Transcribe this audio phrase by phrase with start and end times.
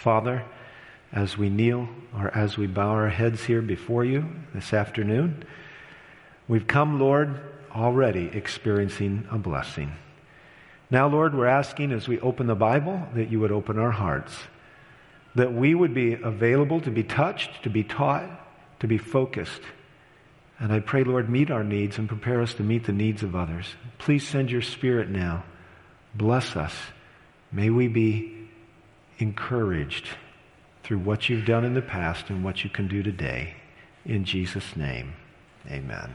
[0.00, 0.42] Father,
[1.12, 5.44] as we kneel or as we bow our heads here before you this afternoon,
[6.48, 7.38] we've come, Lord,
[7.70, 9.92] already experiencing a blessing.
[10.90, 14.34] Now, Lord, we're asking as we open the Bible that you would open our hearts,
[15.34, 18.24] that we would be available to be touched, to be taught,
[18.80, 19.60] to be focused.
[20.58, 23.36] And I pray, Lord, meet our needs and prepare us to meet the needs of
[23.36, 23.66] others.
[23.98, 25.44] Please send your Spirit now.
[26.14, 26.74] Bless us.
[27.52, 28.39] May we be
[29.20, 30.08] encouraged
[30.82, 33.54] through what you've done in the past and what you can do today.
[34.04, 35.14] In Jesus' name,
[35.70, 36.14] amen.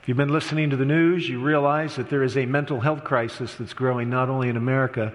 [0.00, 3.04] If you've been listening to the news, you realize that there is a mental health
[3.04, 5.12] crisis that's growing not only in America,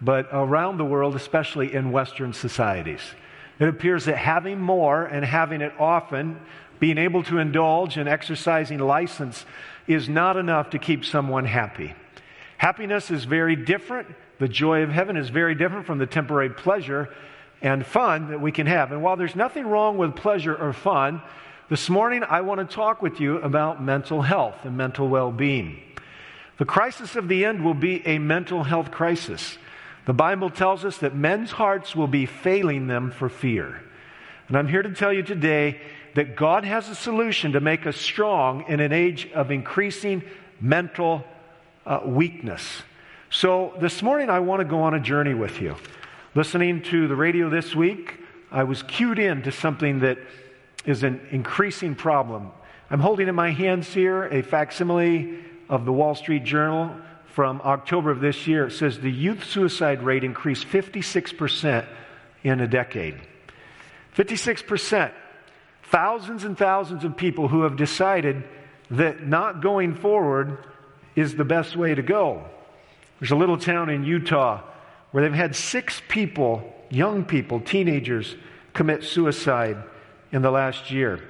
[0.00, 3.00] but around the world, especially in Western societies.
[3.58, 6.40] It appears that having more and having it often,
[6.80, 9.44] being able to indulge and exercising license,
[9.86, 11.94] is not enough to keep someone happy.
[12.58, 17.08] Happiness is very different the joy of heaven is very different from the temporary pleasure
[17.62, 18.92] and fun that we can have.
[18.92, 21.22] And while there's nothing wrong with pleasure or fun,
[21.70, 25.80] this morning I want to talk with you about mental health and mental well being.
[26.58, 29.58] The crisis of the end will be a mental health crisis.
[30.06, 33.82] The Bible tells us that men's hearts will be failing them for fear.
[34.48, 35.80] And I'm here to tell you today
[36.14, 40.22] that God has a solution to make us strong in an age of increasing
[40.60, 41.24] mental
[41.86, 42.82] uh, weakness.
[43.34, 45.74] So this morning, I want to go on a journey with you.
[46.36, 48.20] Listening to the radio this week,
[48.52, 50.18] I was cued in to something that
[50.84, 52.52] is an increasing problem.
[52.90, 56.94] I'm holding in my hands here a facsimile of the Wall Street Journal
[57.26, 58.68] from October of this year.
[58.68, 61.84] It says the youth suicide rate increased 56%
[62.44, 63.16] in a decade.
[64.16, 65.10] 56%.
[65.82, 68.44] Thousands and thousands of people who have decided
[68.92, 70.58] that not going forward
[71.16, 72.48] is the best way to go.
[73.24, 74.60] There's a little town in Utah
[75.10, 78.36] where they've had six people, young people, teenagers,
[78.74, 79.78] commit suicide
[80.30, 81.26] in the last year.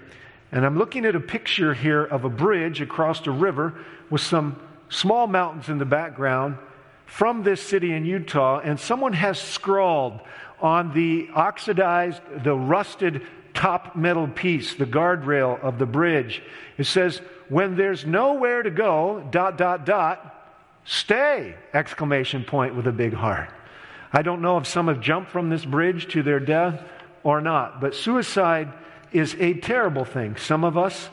[0.51, 3.75] And I'm looking at a picture here of a bridge across a river
[4.11, 6.59] with some small mountains in the background
[7.07, 10.21] from this city in Utah, and someone has scrawled
[10.61, 13.23] on the oxidized, the rusted
[13.55, 16.43] top metal piece, the guardrail of the bridge.
[16.77, 17.19] It says,
[17.49, 20.34] When there's nowhere to go, dot, dot, dot,
[20.85, 21.55] Stay!
[21.73, 23.51] Exclamation point with a big heart.
[24.13, 26.83] I don't know if some have jumped from this bridge to their death
[27.23, 28.73] or not, but suicide
[29.13, 30.37] is a terrible thing.
[30.37, 31.09] Some of us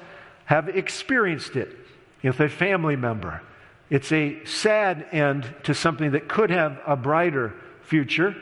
[0.45, 1.77] have experienced it
[2.21, 3.41] with a family member.
[3.89, 8.35] It's a sad end to something that could have a brighter future.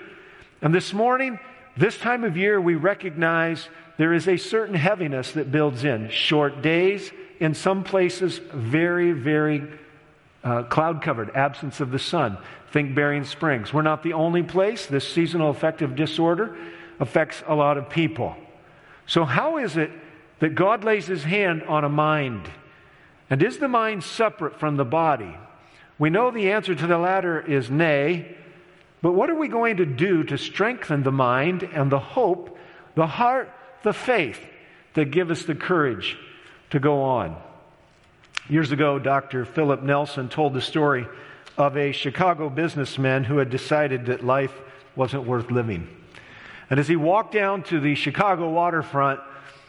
[0.61, 1.39] And this morning,
[1.77, 6.09] this time of year, we recognize there is a certain heaviness that builds in.
[6.09, 9.67] Short days, in some places, very, very
[10.43, 12.37] uh, cloud covered, absence of the sun.
[12.71, 13.73] Think Berrien Springs.
[13.73, 14.85] We're not the only place.
[14.85, 16.55] This seasonal affective disorder
[16.99, 18.35] affects a lot of people.
[19.07, 19.91] So, how is it
[20.39, 22.49] that God lays his hand on a mind?
[23.29, 25.35] And is the mind separate from the body?
[25.97, 28.37] We know the answer to the latter is nay,
[29.01, 32.57] but what are we going to do to strengthen the mind and the hope,
[32.95, 33.51] the heart,
[33.83, 34.39] the faith
[34.93, 36.17] that give us the courage
[36.71, 37.35] to go on?
[38.49, 39.45] Years ago, Dr.
[39.45, 41.05] Philip Nelson told the story
[41.55, 44.51] of a Chicago businessman who had decided that life
[44.95, 45.87] wasn't worth living.
[46.71, 49.19] And as he walked down to the Chicago waterfront,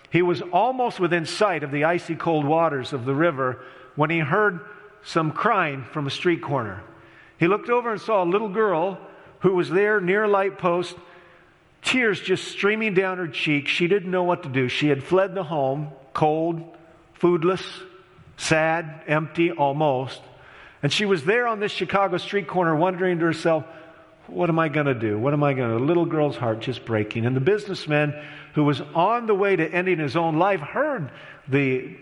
[0.08, 3.60] he was almost within sight of the icy cold waters of the river
[3.96, 4.60] when he heard
[5.02, 6.82] some crying from a street corner.
[7.38, 8.98] He looked over and saw a little girl
[9.40, 10.96] who was there near a light post,
[11.82, 13.70] tears just streaming down her cheeks.
[13.70, 14.68] She didn't know what to do.
[14.68, 16.64] She had fled the home, cold,
[17.20, 17.82] foodless,
[18.40, 20.20] sad, empty almost.
[20.82, 23.64] And she was there on this Chicago street corner wondering to herself,
[24.26, 25.18] what am I going to do?
[25.18, 25.80] What am I going to do?
[25.80, 27.26] The little girl's heart just breaking.
[27.26, 28.14] And the businessman
[28.54, 31.10] who was on the way to ending his own life heard
[31.48, 31.96] the,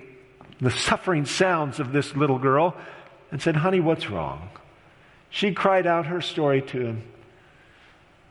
[0.61, 2.77] the suffering sounds of this little girl
[3.31, 4.51] and said, Honey, what's wrong?
[5.31, 7.03] She cried out her story to him.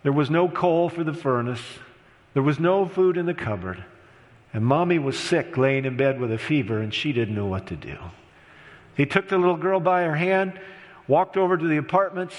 [0.03, 1.61] There was no coal for the furnace,
[2.33, 3.83] there was no food in the cupboard.
[4.57, 7.67] And mommy was sick, laying in bed with a fever, and she didn't know what
[7.67, 7.95] to do.
[8.95, 10.59] He took the little girl by her hand,
[11.07, 12.33] walked over to the apartments,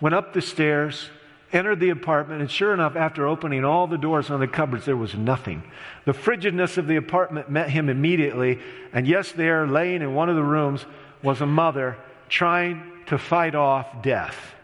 [0.00, 1.10] went up the stairs,
[1.52, 4.96] entered the apartment, and sure enough, after opening all the doors on the cupboards, there
[4.96, 5.62] was nothing.
[6.06, 8.58] The frigidness of the apartment met him immediately,
[8.92, 10.84] and yes, there, laying in one of the rooms,
[11.22, 11.96] was a mother
[12.28, 14.56] trying to fight off death.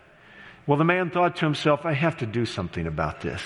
[0.67, 3.43] Well, the man thought to himself, I have to do something about this.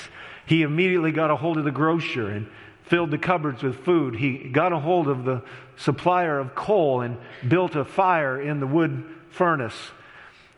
[0.47, 2.47] He immediately got a hold of the grocer and
[2.85, 4.15] filled the cupboards with food.
[4.15, 5.43] He got a hold of the
[5.77, 7.17] supplier of coal and
[7.47, 9.91] built a fire in the wood furnace.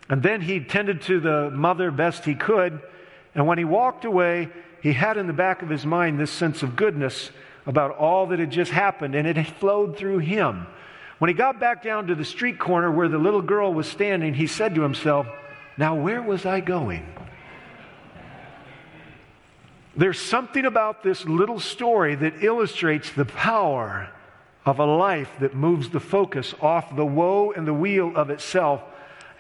[0.09, 2.81] And then he tended to the mother best he could.
[3.35, 4.49] And when he walked away,
[4.83, 7.31] he had in the back of his mind this sense of goodness
[7.65, 10.67] about all that had just happened, and it flowed through him.
[11.19, 14.35] When he got back down to the street corner where the little girl was standing,
[14.35, 15.27] he said to himself,
[15.77, 17.05] Now, where was I going?
[19.97, 24.11] There's something about this little story that illustrates the power
[24.67, 28.83] of a life that moves the focus off the woe and the wheel of itself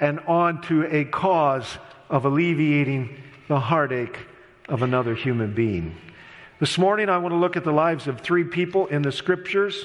[0.00, 3.19] and onto a cause of alleviating
[3.49, 4.19] the heartache
[4.69, 5.94] of another human being.
[6.58, 9.85] This morning, I want to look at the lives of three people in the scriptures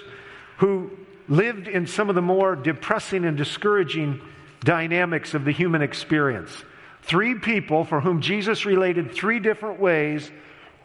[0.58, 0.92] who
[1.28, 4.22] lived in some of the more depressing and discouraging
[4.62, 6.64] dynamics of the human experience.
[7.04, 10.32] Three people for whom Jesus related three different ways,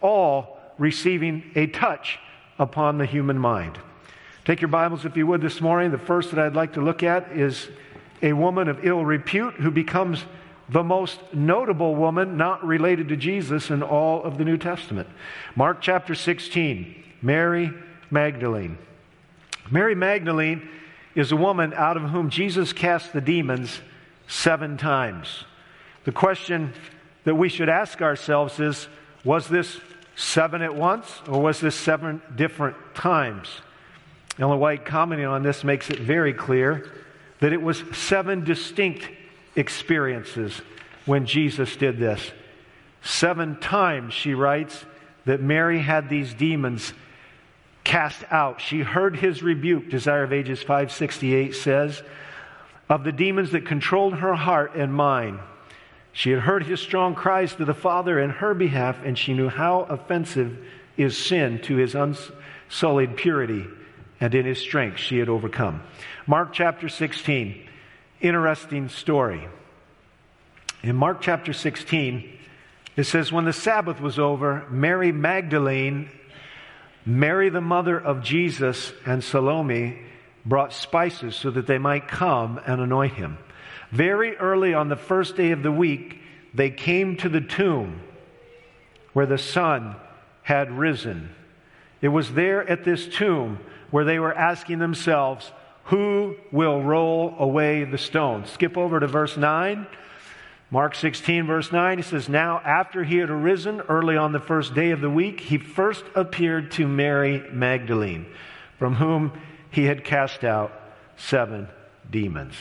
[0.00, 2.18] all receiving a touch
[2.58, 3.78] upon the human mind.
[4.44, 5.90] Take your Bibles, if you would, this morning.
[5.90, 7.68] The first that I'd like to look at is
[8.22, 10.24] a woman of ill repute who becomes
[10.68, 15.08] the most notable woman not related to Jesus in all of the New Testament.
[15.54, 17.72] Mark chapter 16, Mary
[18.10, 18.78] Magdalene.
[19.70, 20.68] Mary Magdalene
[21.14, 23.80] is a woman out of whom Jesus cast the demons
[24.28, 25.44] seven times.
[26.04, 26.72] The question
[27.24, 28.88] that we should ask ourselves is
[29.24, 29.80] was this
[30.16, 33.48] seven at once or was this seven different times?
[34.38, 36.90] Ellen White commenting on this makes it very clear
[37.40, 39.08] that it was seven distinct
[39.54, 40.60] experiences
[41.04, 42.32] when Jesus did this.
[43.02, 44.84] Seven times, she writes,
[45.26, 46.94] that Mary had these demons
[47.84, 48.60] cast out.
[48.60, 52.02] She heard his rebuke, Desire of Ages 568 says,
[52.88, 55.40] of the demons that controlled her heart and mind.
[56.16, 59.50] She had heard his strong cries to the Father in her behalf, and she knew
[59.50, 60.56] how offensive
[60.96, 63.66] is sin to his unsullied purity,
[64.18, 65.82] and in his strength she had overcome.
[66.26, 67.68] Mark chapter 16,
[68.22, 69.46] interesting story.
[70.82, 72.38] In Mark chapter 16,
[72.96, 76.08] it says, When the Sabbath was over, Mary Magdalene
[77.04, 79.98] Mary, the mother of Jesus, and Salome
[80.46, 83.36] brought spices so that they might come and anoint him.
[83.90, 86.20] Very early on the first day of the week,
[86.54, 88.00] they came to the tomb
[89.12, 89.96] where the sun
[90.42, 91.30] had risen.
[92.00, 93.58] It was there at this tomb
[93.90, 95.52] where they were asking themselves,
[95.84, 98.46] Who will roll away the stone?
[98.46, 99.86] Skip over to verse 9.
[100.70, 104.74] Mark 16, verse 9, he says, Now after he had arisen early on the first
[104.74, 108.26] day of the week, he first appeared to Mary Magdalene,
[108.78, 109.32] from whom
[109.70, 110.72] he had cast out
[111.16, 111.68] seven
[112.10, 112.54] demons.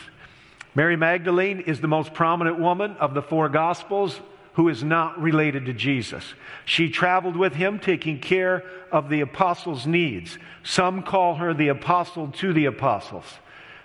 [0.76, 4.20] Mary Magdalene is the most prominent woman of the four Gospels
[4.56, 6.34] who is not related to Jesus.
[6.66, 10.38] She traveled with him, taking care of the apostles' needs.
[10.64, 13.26] Some call her the apostle to the apostles.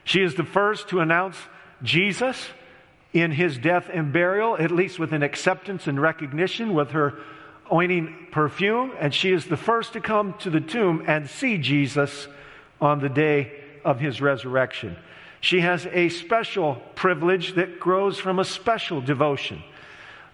[0.04, 1.36] She is the first to announce
[1.82, 2.48] Jesus
[3.12, 7.18] in his death and burial, at least with an acceptance and recognition with her
[7.72, 8.92] oining perfume.
[8.98, 12.28] And she is the first to come to the tomb and see Jesus
[12.80, 13.52] on the day
[13.84, 14.96] of his resurrection.
[15.40, 19.62] She has a special privilege that grows from a special devotion.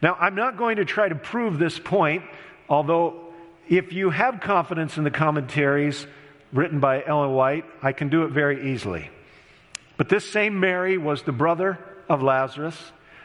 [0.02, 2.24] Now, I'm not going to try to prove this point,
[2.68, 3.32] although
[3.68, 6.06] if you have confidence in the commentaries
[6.52, 9.10] written by Ellen White, I can do it very easily.
[9.96, 12.76] But this same Mary was the brother of Lazarus.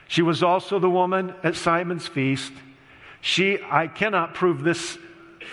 [0.08, 2.54] She was also the woman at Simon's feast.
[3.22, 4.98] She, I cannot prove this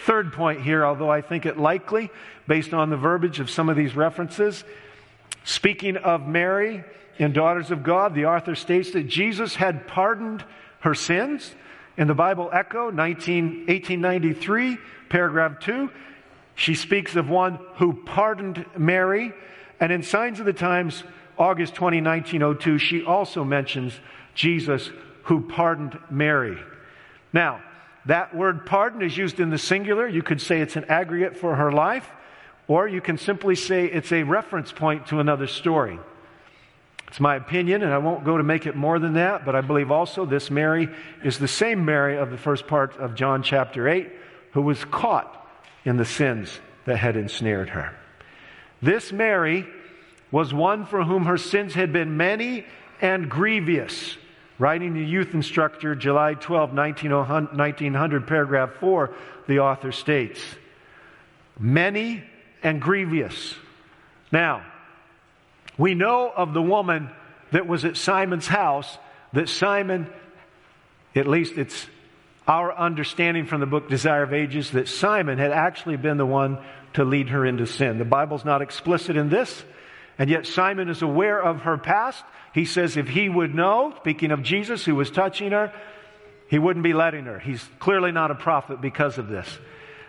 [0.05, 2.11] third point here, although I think it likely
[2.47, 4.65] based on the verbiage of some of these references.
[5.49, 6.85] Speaking of Mary
[7.17, 10.45] in Daughters of God, the author states that Jesus had pardoned
[10.81, 11.55] her sins.
[11.97, 14.77] In the Bible Echo, 19, 1893,
[15.09, 15.91] paragraph 2,
[16.55, 19.33] she speaks of one who pardoned Mary.
[19.81, 21.03] And in Signs of the Times,
[21.39, 23.99] August 20, 1902, she also mentions
[24.35, 24.91] Jesus
[25.23, 26.59] who pardoned Mary.
[27.33, 27.63] Now,
[28.05, 30.07] that word pardon is used in the singular.
[30.07, 32.07] You could say it's an aggregate for her life,
[32.69, 35.99] or you can simply say it's a reference point to another story.
[37.09, 39.63] It's my opinion, and I won't go to make it more than that, but I
[39.63, 40.91] believe also this Mary
[41.25, 44.13] is the same Mary of the first part of John chapter 8
[44.53, 45.35] who was caught
[45.85, 47.95] in the sins that had ensnared her.
[48.83, 49.67] This Mary
[50.31, 52.67] was one for whom her sins had been many
[53.01, 54.17] and grievous.
[54.59, 59.15] Writing the youth instructor, July 12, 1900, paragraph 4,
[59.47, 60.41] the author states,
[61.59, 62.25] Many
[62.63, 63.55] and grievous.
[64.33, 64.65] Now,
[65.77, 67.11] we know of the woman
[67.53, 68.99] that was at Simon's house
[69.33, 70.09] that Simon,
[71.15, 71.87] at least it's
[72.47, 76.59] our understanding from the book Desire of Ages, that Simon had actually been the one
[76.95, 77.99] to lead her into sin.
[77.99, 79.65] The Bible's not explicit in this,
[80.19, 82.25] and yet Simon is aware of her past.
[82.55, 85.73] He says if he would know, speaking of Jesus who was touching her,
[86.49, 87.39] he wouldn't be letting her.
[87.39, 89.47] He's clearly not a prophet because of this.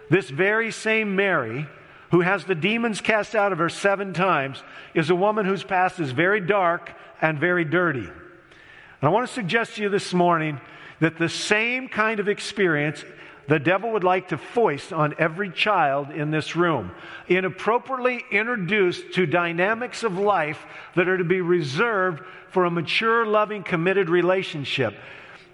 [0.10, 1.68] This very same Mary,
[2.12, 4.64] who has the demons cast out of her seven times,
[4.94, 8.00] is a woman whose past is very dark and very dirty.
[8.00, 10.60] And I want to suggest to you this morning
[11.00, 13.04] that the same kind of experience
[13.48, 16.92] the devil would like to foist on every child in this room,
[17.28, 20.64] inappropriately introduced to dynamics of life
[20.96, 24.96] that are to be reserved for a mature, loving, committed relationship.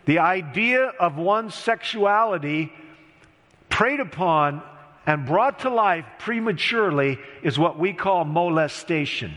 [0.06, 2.74] The idea of one's sexuality
[3.70, 4.62] preyed upon
[5.06, 9.34] and brought to life prematurely is what we call molestation.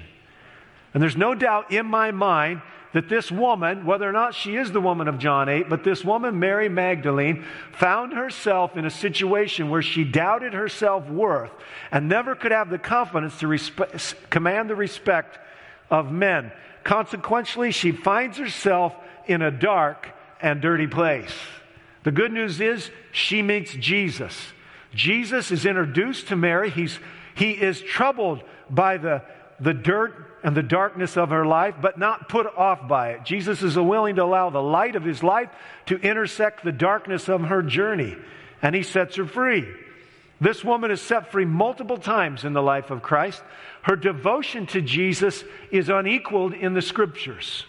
[0.95, 2.63] And there's no doubt in my mind
[2.95, 6.03] that this woman, whether or not she is the woman of John 8, but this
[6.03, 11.51] woman, Mary Magdalene, found herself in a situation where she doubted her self worth
[11.93, 13.59] and never could have the confidence to
[14.31, 15.39] command the respect
[15.91, 16.51] of men.
[16.83, 18.97] Consequently, she finds herself
[19.27, 20.09] in a dark
[20.41, 21.35] and dirty place.
[22.05, 24.35] The good news is she meets Jesus.
[24.95, 26.71] Jesus is introduced to Mary.
[26.71, 26.99] He's,
[27.35, 29.23] he is troubled by the,
[29.61, 33.25] the dirt and the darkness of her life, but not put off by it.
[33.25, 35.51] Jesus is willing to allow the light of his life
[35.87, 38.17] to intersect the darkness of her journey,
[38.63, 39.67] and he sets her free.
[40.41, 43.43] This woman is set free multiple times in the life of Christ.
[43.83, 45.43] Her devotion to Jesus
[45.73, 47.65] is unequaled in the scriptures.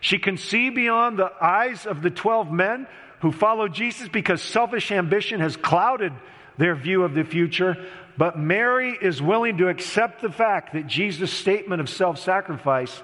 [0.00, 2.86] She can see beyond the eyes of the 12 men
[3.20, 6.12] who follow Jesus because selfish ambition has clouded
[6.58, 7.76] their view of the future.
[8.16, 13.02] But Mary is willing to accept the fact that Jesus' statement of self sacrifice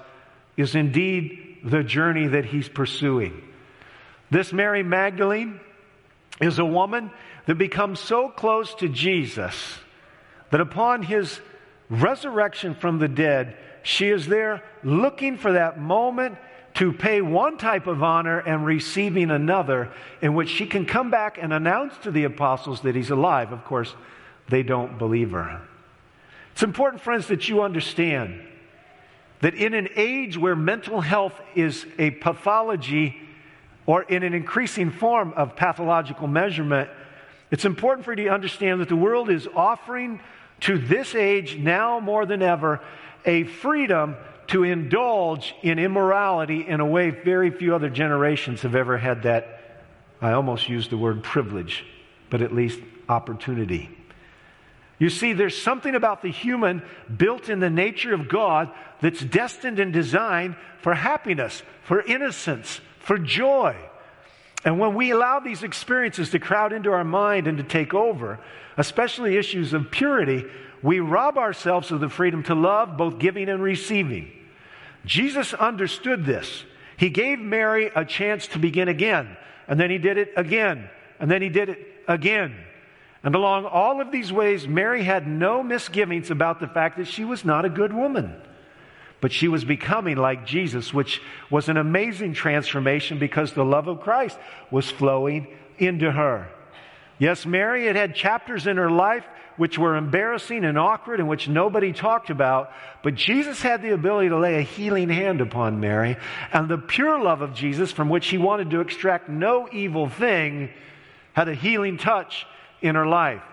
[0.57, 3.43] is indeed the journey that he's pursuing.
[4.29, 5.59] This Mary Magdalene
[6.39, 7.11] is a woman
[7.45, 9.77] that becomes so close to Jesus
[10.51, 11.39] that upon his
[11.89, 16.37] resurrection from the dead, she is there looking for that moment
[16.81, 21.37] to pay one type of honor and receiving another, in which she can come back
[21.39, 23.51] and announce to the apostles that he's alive.
[23.51, 23.93] Of course,
[24.49, 25.61] they don't believe her.
[26.53, 28.41] It's important, friends, that you understand
[29.41, 33.15] that in an age where mental health is a pathology
[33.85, 36.89] or in an increasing form of pathological measurement,
[37.51, 40.19] it's important for you to understand that the world is offering
[40.61, 42.81] to this age now more than ever
[43.23, 44.15] a freedom
[44.51, 49.59] to indulge in immorality in a way very few other generations have ever had that.
[50.21, 51.85] I almost used the word privilege,
[52.29, 53.89] but at least opportunity.
[54.99, 56.83] You see, there's something about the human
[57.15, 63.17] built in the nature of God that's destined and designed for happiness, for innocence, for
[63.17, 63.75] joy.
[64.65, 68.37] And when we allow these experiences to crowd into our mind and to take over,
[68.77, 70.43] especially issues of purity,
[70.83, 74.31] we rob ourselves of the freedom to love, both giving and receiving.
[75.05, 76.65] Jesus understood this.
[76.97, 79.35] He gave Mary a chance to begin again,
[79.67, 80.89] and then he did it again,
[81.19, 82.55] and then he did it again.
[83.23, 87.23] And along all of these ways, Mary had no misgivings about the fact that she
[87.23, 88.35] was not a good woman.
[89.19, 94.01] But she was becoming like Jesus, which was an amazing transformation because the love of
[94.01, 94.37] Christ
[94.71, 96.49] was flowing into her.
[97.21, 99.23] Yes, Mary had had chapters in her life
[99.55, 102.71] which were embarrassing and awkward and which nobody talked about,
[103.03, 106.17] but Jesus had the ability to lay a healing hand upon Mary,
[106.51, 110.71] and the pure love of Jesus, from which he wanted to extract no evil thing,
[111.33, 112.47] had a healing touch
[112.81, 113.43] in her life.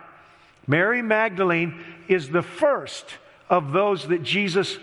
[0.67, 3.05] Mary Magdalene is the first
[3.51, 4.79] of those that Jesus,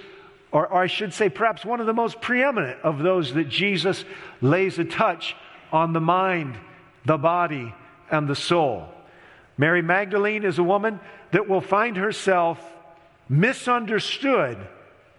[0.51, 4.06] or, or, I should say, perhaps one of the most preeminent of those that Jesus
[4.44, 5.36] lays a touch
[5.72, 6.56] on the mind,
[7.04, 7.74] the body,
[8.12, 8.88] and the soul.
[9.57, 11.00] Mary Magdalene is a woman
[11.31, 12.59] that will find herself
[13.29, 14.57] misunderstood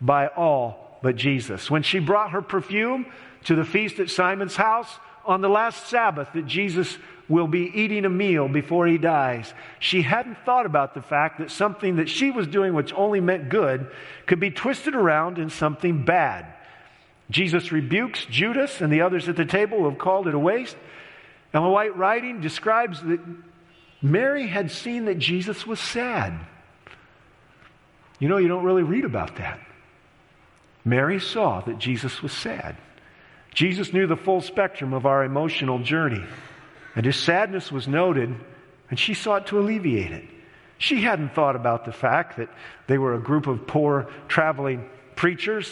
[0.01, 1.71] by all but Jesus.
[1.71, 3.07] When she brought her perfume
[3.45, 8.05] to the feast at Simon's house on the last Sabbath that Jesus will be eating
[8.05, 9.53] a meal before he dies.
[9.81, 13.49] She hadn't thought about the fact that something that she was doing, which only meant
[13.49, 13.91] good,
[14.27, 16.47] could be twisted around in something bad.
[17.29, 20.77] Jesus rebukes Judas and the others at the table who have called it a waste.
[21.53, 23.21] The white writing describes that
[24.03, 26.39] Mary had seen that Jesus was sad.
[28.19, 29.61] You know, you don't really read about that.
[30.85, 32.77] Mary saw that Jesus was sad.
[33.53, 36.23] Jesus knew the full spectrum of our emotional journey.
[36.95, 38.35] And his sadness was noted,
[38.91, 40.25] and she sought to alleviate it.
[40.79, 42.51] She hadn't thought about the fact that
[42.87, 45.71] they were a group of poor traveling preachers,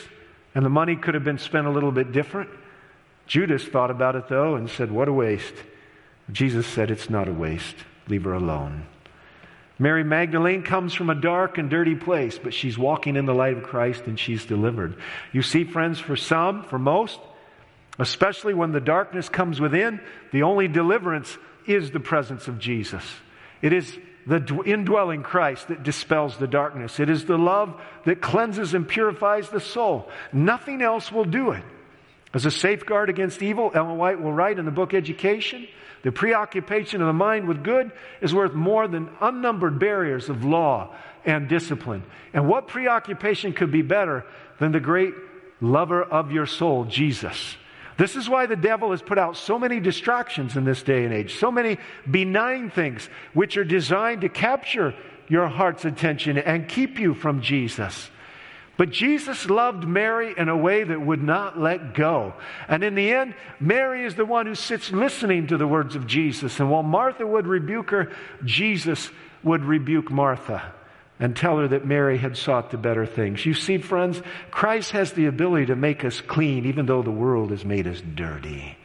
[0.54, 2.50] and the money could have been spent a little bit different.
[3.26, 5.54] Judas thought about it, though, and said, What a waste.
[6.30, 7.76] Jesus said, It's not a waste.
[8.08, 8.86] Leave her alone.
[9.78, 13.56] Mary Magdalene comes from a dark and dirty place, but she's walking in the light
[13.56, 14.96] of Christ and she's delivered.
[15.32, 17.18] You see, friends, for some, for most,
[17.98, 20.00] Especially when the darkness comes within,
[20.32, 23.04] the only deliverance is the presence of Jesus.
[23.62, 26.98] It is the indwelling Christ that dispels the darkness.
[26.98, 30.10] It is the love that cleanses and purifies the soul.
[30.32, 31.62] Nothing else will do it.
[32.34, 35.68] As a safeguard against evil, Ellen White will write in the book Education
[36.02, 40.94] the preoccupation of the mind with good is worth more than unnumbered barriers of law
[41.24, 42.02] and discipline.
[42.34, 44.26] And what preoccupation could be better
[44.58, 45.14] than the great
[45.62, 47.56] lover of your soul, Jesus?
[47.96, 51.14] This is why the devil has put out so many distractions in this day and
[51.14, 51.78] age, so many
[52.10, 54.94] benign things which are designed to capture
[55.28, 58.10] your heart's attention and keep you from Jesus.
[58.76, 62.34] But Jesus loved Mary in a way that would not let go.
[62.68, 66.06] And in the end, Mary is the one who sits listening to the words of
[66.06, 66.58] Jesus.
[66.58, 68.12] And while Martha would rebuke her,
[68.44, 69.10] Jesus
[69.44, 70.72] would rebuke Martha
[71.20, 73.46] and tell her that Mary had sought the better things.
[73.46, 77.50] You see, friends, Christ has the ability to make us clean even though the world
[77.50, 78.76] has made us dirty.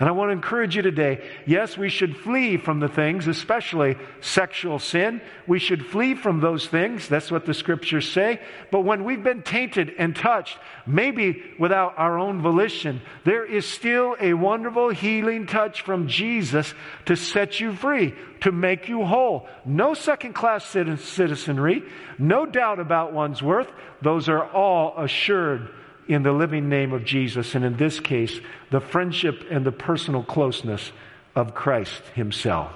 [0.00, 3.96] And I want to encourage you today yes, we should flee from the things, especially
[4.20, 5.20] sexual sin.
[5.46, 7.08] We should flee from those things.
[7.08, 8.40] That's what the scriptures say.
[8.72, 14.16] But when we've been tainted and touched, maybe without our own volition, there is still
[14.20, 16.74] a wonderful healing touch from Jesus
[17.06, 19.48] to set you free, to make you whole.
[19.64, 21.84] No second class citizenry,
[22.18, 23.70] no doubt about one's worth.
[24.02, 25.70] Those are all assured
[26.08, 30.22] in the living name of Jesus, and in this case, the friendship and the personal
[30.22, 30.92] closeness
[31.34, 32.72] of Christ Himself.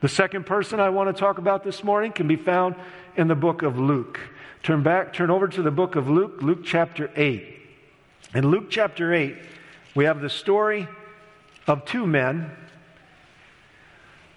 [0.00, 2.74] The second person I want to talk about this morning can be found
[3.16, 4.18] in the book of Luke.
[4.62, 7.60] Turn back, turn over to the book of Luke, Luke chapter 8.
[8.34, 9.36] In Luke chapter 8,
[9.94, 10.88] we have the story
[11.66, 12.50] of two men.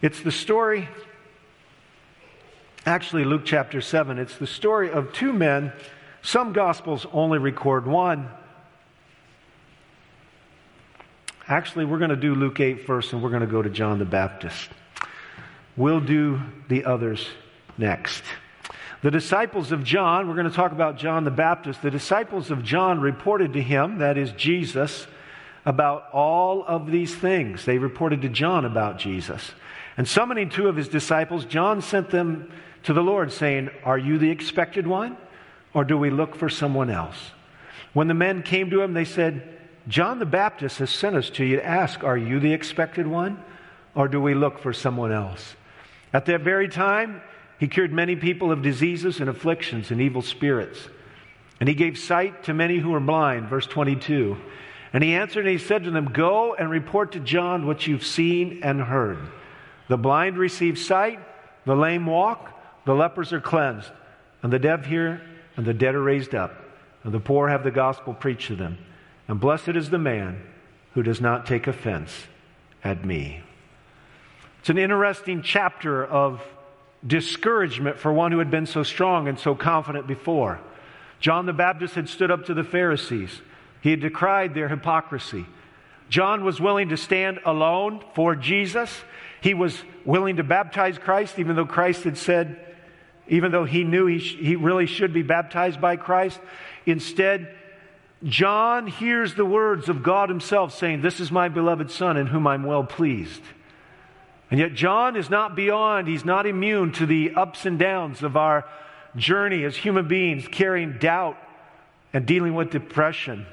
[0.02, 0.88] It's the story,
[2.86, 5.72] actually, Luke chapter 7, it's the story of two men
[6.26, 8.28] some Gospels only record one.
[11.48, 14.00] Actually, we're going to do Luke 8 first, and we're going to go to John
[14.00, 14.70] the Baptist.
[15.78, 17.28] We'll do the others
[17.78, 18.24] next.
[19.04, 21.84] The disciples of John, we're going to talk about John the Baptist.
[21.84, 25.06] The disciples of John reported to him, that is Jesus,
[25.64, 27.66] about all of these things.
[27.66, 29.52] They reported to John about Jesus.
[29.96, 34.18] And summoning two of his disciples, John sent them to the Lord, saying, Are you
[34.18, 35.18] the expected one?
[35.76, 37.32] Or do we look for someone else?
[37.94, 41.46] When the men came to him, they said, John the Baptist has sent us to
[41.46, 43.44] you to ask, Are you the expected one?
[43.94, 45.56] Or do we look for someone else?
[46.14, 47.22] At that very time,
[47.60, 50.80] he cured many people of diseases and afflictions and evil spirits.
[51.60, 54.38] And he gave sight to many who were blind, verse 22.
[54.94, 58.06] And he answered and he said to them, Go and report to John what you've
[58.06, 59.20] seen and heard.
[59.90, 61.20] The blind receive sight,
[61.66, 62.52] the lame walk,
[62.86, 63.92] the lepers are cleansed,
[64.42, 65.22] and the deaf hear,
[65.56, 66.54] and the dead are raised up,
[67.04, 68.78] and the poor have the gospel preached to them.
[69.28, 70.42] And blessed is the man
[70.94, 72.12] who does not take offense
[72.84, 73.42] at me.
[74.60, 76.42] It's an interesting chapter of
[77.06, 80.60] discouragement for one who had been so strong and so confident before.
[81.20, 83.42] John the Baptist had stood up to the Pharisees,
[83.82, 85.46] he had decried their hypocrisy.
[86.10, 88.92] John was willing to stand alone for Jesus.
[89.42, 92.60] He was willing to baptize Christ, even though Christ had said,
[93.28, 96.40] even though he knew he, sh- he really should be baptized by Christ.
[96.86, 97.54] Instead,
[98.24, 102.48] John hears the words of God himself saying, This is my beloved Son in whom
[102.48, 103.42] I'm well pleased.
[104.52, 108.38] And yet, John is not beyond, he's not immune to the ups and downs of
[108.38, 108.66] our
[109.16, 111.38] journey as human beings, carrying doubt
[112.14, 113.46] and dealing with depression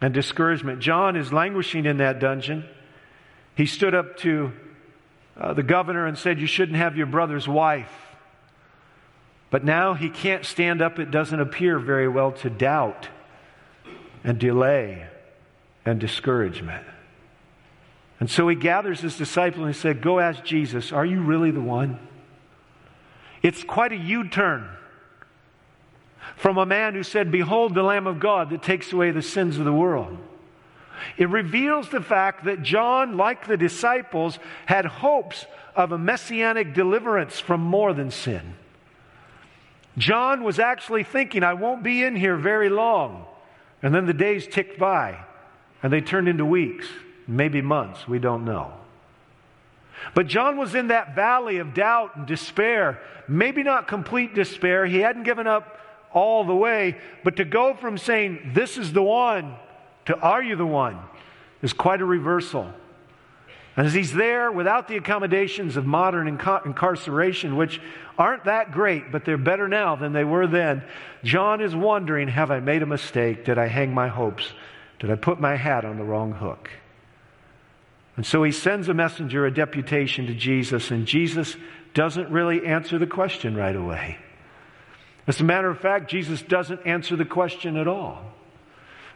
[0.00, 0.80] and discouragement.
[0.80, 2.64] John is languishing in that dungeon.
[3.54, 4.52] He stood up to
[5.36, 7.90] uh, the governor and said, You shouldn't have your brother's wife.
[9.52, 13.08] But now he can't stand up, it doesn't appear very well, to doubt
[14.24, 15.06] and delay
[15.84, 16.86] and discouragement.
[18.18, 21.50] And so he gathers his disciples and he said, Go ask Jesus, are you really
[21.50, 21.98] the one?
[23.42, 24.70] It's quite a U turn
[26.36, 29.58] from a man who said, Behold the Lamb of God that takes away the sins
[29.58, 30.16] of the world.
[31.18, 35.44] It reveals the fact that John, like the disciples, had hopes
[35.76, 38.54] of a messianic deliverance from more than sin.
[39.98, 43.26] John was actually thinking, I won't be in here very long.
[43.82, 45.18] And then the days ticked by,
[45.82, 46.86] and they turned into weeks,
[47.26, 48.72] maybe months, we don't know.
[50.14, 53.00] But John was in that valley of doubt and despair.
[53.28, 54.86] Maybe not complete despair.
[54.86, 55.78] He hadn't given up
[56.12, 56.98] all the way.
[57.24, 59.54] But to go from saying, This is the one,
[60.06, 60.98] to Are you the one,
[61.62, 62.72] is quite a reversal.
[63.76, 67.80] As he's there without the accommodations of modern incarceration, which
[68.18, 70.84] aren't that great, but they're better now than they were then,
[71.24, 73.44] John is wondering Have I made a mistake?
[73.44, 74.52] Did I hang my hopes
[74.98, 76.70] Did I put my hat on the wrong hook?
[78.16, 81.56] And so he sends a messenger, a deputation to Jesus, and Jesus
[81.94, 84.18] doesn't really answer the question right away.
[85.26, 88.22] As a matter of fact, Jesus doesn't answer the question at all.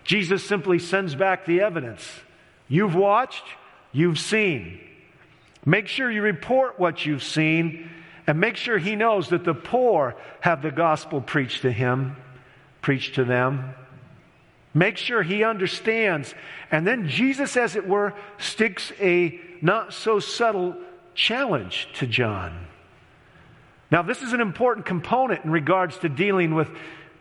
[0.04, 2.08] Jesus simply sends back the evidence.
[2.68, 3.44] You've watched,
[3.96, 4.78] you've seen.
[5.64, 7.90] Make sure you report what you've seen
[8.26, 12.16] and make sure he knows that the poor have the gospel preached to him,
[12.82, 13.74] preached to them.
[14.74, 16.34] Make sure he understands.
[16.70, 20.76] And then Jesus, as it were, sticks a not so subtle
[21.14, 22.66] challenge to John.
[23.90, 26.68] Now, this is an important component in regards to dealing with,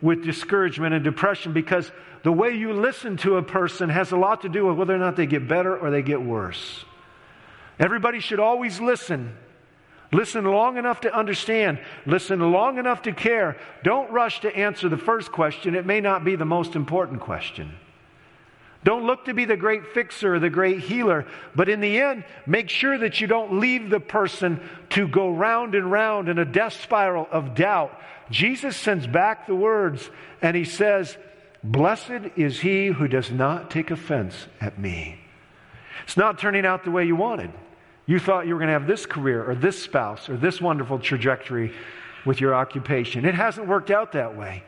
[0.06, 1.91] with discouragement and depression because
[2.24, 5.00] the way you listen to a person has a lot to do with whether or
[5.00, 6.86] not they get better or they get worse.
[7.80, 9.36] Everybody should always listen
[10.12, 11.80] Listen long enough to understand.
[12.06, 13.58] Listen long enough to care.
[13.84, 15.76] Don't rush to answer the first question.
[15.76, 17.74] It may not be the most important question.
[18.86, 22.24] Don't look to be the great fixer or the great healer, but in the end,
[22.45, 26.45] make sure that you don't leave the person to go round and round in a
[26.45, 28.00] death spiral of doubt.
[28.30, 30.08] Jesus sends back the words
[30.39, 31.17] and he says,
[31.63, 35.19] Blessed is he who does not take offense at me.
[36.04, 37.52] It's not turning out the way you wanted.
[38.06, 41.00] You thought you were going to have this career or this spouse or this wonderful
[41.00, 41.74] trajectory
[42.24, 43.26] with your occupation.
[43.26, 44.63] It hasn't worked out that way.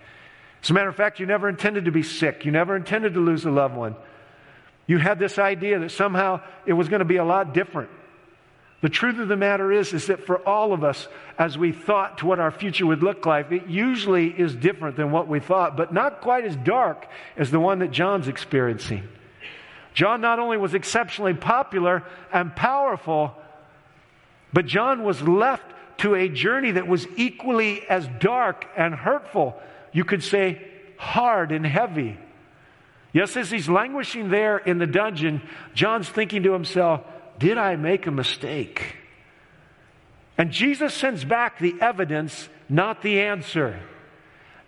[0.64, 2.46] As a matter of fact, you never intended to be sick.
[2.46, 3.96] You never intended to lose a loved one.
[4.88, 7.90] You had this idea that somehow it was going to be a lot different.
[8.82, 12.20] The truth of the matter is, is that for all of us, as we thought
[12.20, 15.76] to what our future would look like, it usually is different than what we thought,
[15.76, 19.08] but not quite as dark as the one that John's experiencing.
[19.96, 23.36] John not only was exceptionally popular and powerful,
[24.54, 25.66] but John was left
[25.98, 29.60] to a journey that was equally as dark and hurtful.
[29.92, 30.62] You could say
[30.98, 32.18] hard and heavy.
[33.14, 35.42] Yes, as he's languishing there in the dungeon,
[35.74, 37.02] John's thinking to himself,
[37.40, 38.98] Did I make a mistake?
[40.38, 43.80] And Jesus sends back the evidence, not the answer.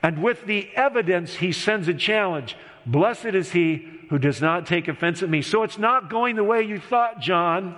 [0.01, 2.55] And with the evidence, he sends a challenge.
[2.85, 5.41] Blessed is he who does not take offense at me.
[5.41, 7.77] So it's not going the way you thought, John.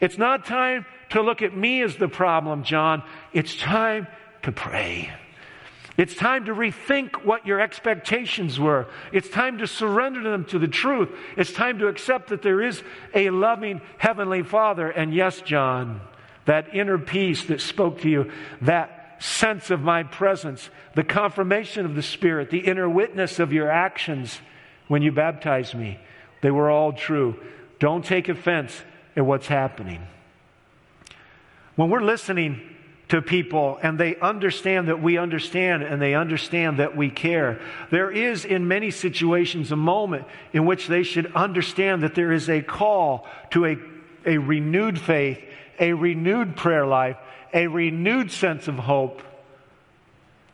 [0.00, 3.02] It's not time to look at me as the problem, John.
[3.32, 4.08] It's time
[4.42, 5.12] to pray.
[5.96, 8.86] It's time to rethink what your expectations were.
[9.12, 11.08] It's time to surrender them to the truth.
[11.36, 12.82] It's time to accept that there is
[13.14, 14.90] a loving Heavenly Father.
[14.90, 16.02] And yes, John,
[16.44, 18.30] that inner peace that spoke to you,
[18.60, 23.70] that sense of my presence, the confirmation of the Spirit, the inner witness of your
[23.70, 24.38] actions
[24.88, 25.98] when you baptized me.
[26.42, 27.40] They were all true.
[27.78, 28.82] Don't take offense
[29.16, 30.06] at what's happening.
[31.74, 32.75] When we're listening
[33.08, 38.10] to people and they understand that we understand and they understand that we care, there
[38.10, 42.62] is in many situations a moment in which they should understand that there is a
[42.62, 43.76] call to a,
[44.24, 45.38] a renewed faith,
[45.78, 47.16] a renewed prayer life,
[47.54, 49.22] a renewed sense of hope.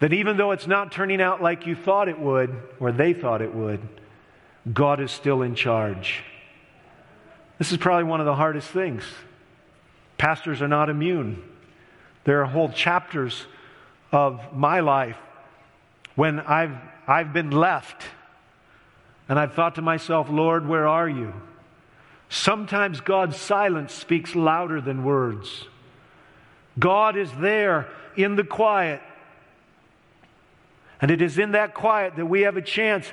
[0.00, 3.40] That even though it's not turning out like you thought it would, or they thought
[3.40, 3.80] it would,
[4.70, 6.22] God is still in charge.
[7.58, 9.04] This is probably one of the hardest things.
[10.18, 11.42] Pastors are not immune.
[12.24, 13.46] There are whole chapters
[14.10, 15.16] of my life
[16.14, 18.04] when I've, I've been left
[19.28, 21.32] and I've thought to myself, Lord, where are you?
[22.28, 25.66] Sometimes God's silence speaks louder than words.
[26.78, 29.02] God is there in the quiet,
[31.00, 33.10] and it is in that quiet that we have a chance.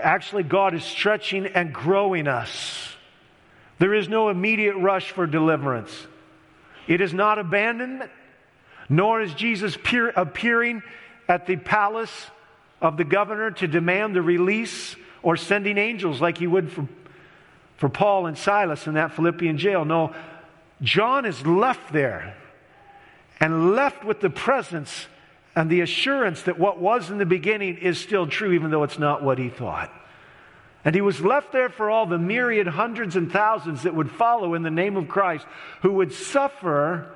[0.00, 2.94] Actually, God is stretching and growing us.
[3.78, 6.06] There is no immediate rush for deliverance.
[6.86, 8.10] It is not abandonment,
[8.88, 9.76] nor is Jesus
[10.16, 10.82] appearing
[11.28, 12.26] at the palace
[12.80, 16.88] of the governor to demand the release or sending angels like he would for,
[17.76, 19.84] for Paul and Silas in that Philippian jail.
[19.84, 20.14] No,
[20.82, 22.36] John is left there
[23.40, 25.06] and left with the presence
[25.54, 28.98] and the assurance that what was in the beginning is still true, even though it's
[28.98, 29.92] not what he thought.
[30.84, 34.54] And he was left there for all the myriad hundreds and thousands that would follow
[34.54, 35.46] in the name of Christ,
[35.82, 37.12] who would suffer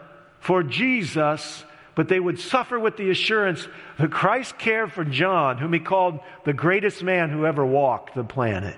[0.47, 1.65] for Jesus,
[1.97, 3.67] but they would suffer with the assurance
[3.99, 8.23] that Christ cared for John, whom he called the greatest man who ever walked the
[8.23, 8.77] planet.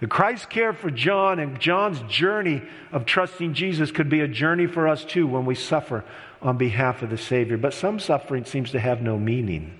[0.00, 2.60] That Christ cared for John, and John's journey
[2.92, 6.04] of trusting Jesus could be a journey for us too when we suffer
[6.42, 7.56] on behalf of the Savior.
[7.56, 9.78] But some suffering seems to have no meaning.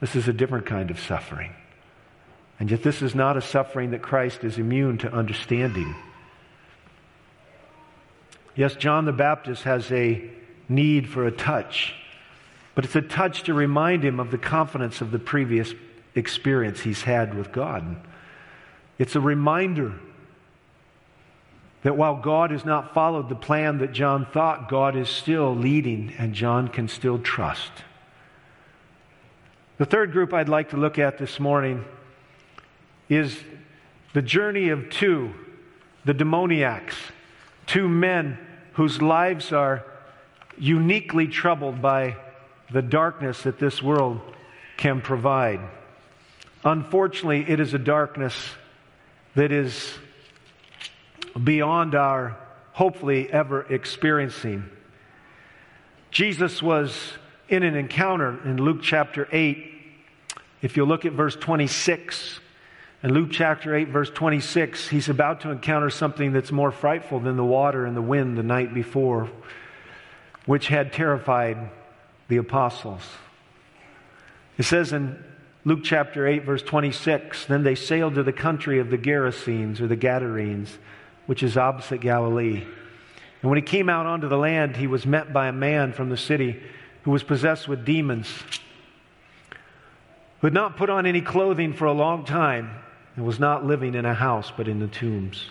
[0.00, 1.52] This is a different kind of suffering.
[2.58, 5.94] And yet, this is not a suffering that Christ is immune to understanding.
[8.56, 10.30] Yes, John the Baptist has a
[10.68, 11.94] need for a touch,
[12.74, 15.74] but it's a touch to remind him of the confidence of the previous
[16.14, 17.96] experience he's had with God.
[18.98, 19.92] It's a reminder
[21.82, 26.14] that while God has not followed the plan that John thought, God is still leading
[26.18, 27.70] and John can still trust.
[29.78, 31.84] The third group I'd like to look at this morning
[33.10, 33.38] is
[34.14, 35.34] the journey of two,
[36.06, 36.96] the demoniacs,
[37.66, 38.38] two men
[38.76, 39.82] whose lives are
[40.58, 42.14] uniquely troubled by
[42.70, 44.20] the darkness that this world
[44.76, 45.60] can provide.
[46.62, 48.36] Unfortunately, it is a darkness
[49.34, 49.94] that is
[51.42, 52.36] beyond our
[52.72, 54.68] hopefully ever experiencing.
[56.10, 57.14] Jesus was
[57.48, 59.72] in an encounter in Luke chapter 8.
[60.60, 62.40] If you look at verse 26,
[63.02, 67.36] in Luke chapter 8, verse 26, he's about to encounter something that's more frightful than
[67.36, 69.28] the water and the wind the night before,
[70.46, 71.70] which had terrified
[72.28, 73.02] the apostles.
[74.56, 75.22] It says in
[75.66, 79.86] Luke chapter 8, verse 26, then they sailed to the country of the Gerasenes or
[79.86, 80.78] the Gadarenes,
[81.26, 82.62] which is opposite Galilee.
[83.42, 86.08] And when he came out onto the land, he was met by a man from
[86.08, 86.62] the city
[87.02, 88.26] who was possessed with demons,
[90.40, 92.70] who had not put on any clothing for a long time
[93.16, 95.46] and was not living in a house but in the tombs.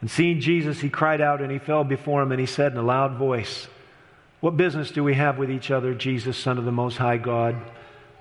[0.00, 2.78] And seeing Jesus, he cried out and he fell before him and he said in
[2.78, 3.66] a loud voice,
[4.40, 7.56] What business do we have with each other, Jesus, Son of the Most High God?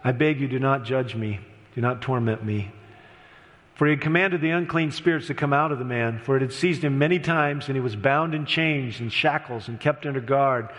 [0.04, 1.40] I beg you, do not judge me,
[1.76, 2.72] do not torment me.
[3.76, 6.42] For he had commanded the unclean spirits to come out of the man, for it
[6.42, 10.08] had seized him many times, and he was bound in chains and shackles and kept
[10.08, 10.70] under guard.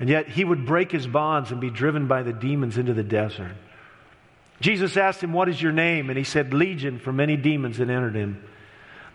[0.00, 3.04] And yet he would break his bonds and be driven by the demons into the
[3.04, 3.54] desert.
[4.60, 6.10] Jesus asked him, What is your name?
[6.10, 8.42] And he said, Legion, for many demons had entered him.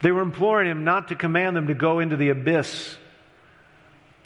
[0.01, 2.97] They were imploring him not to command them to go into the abyss.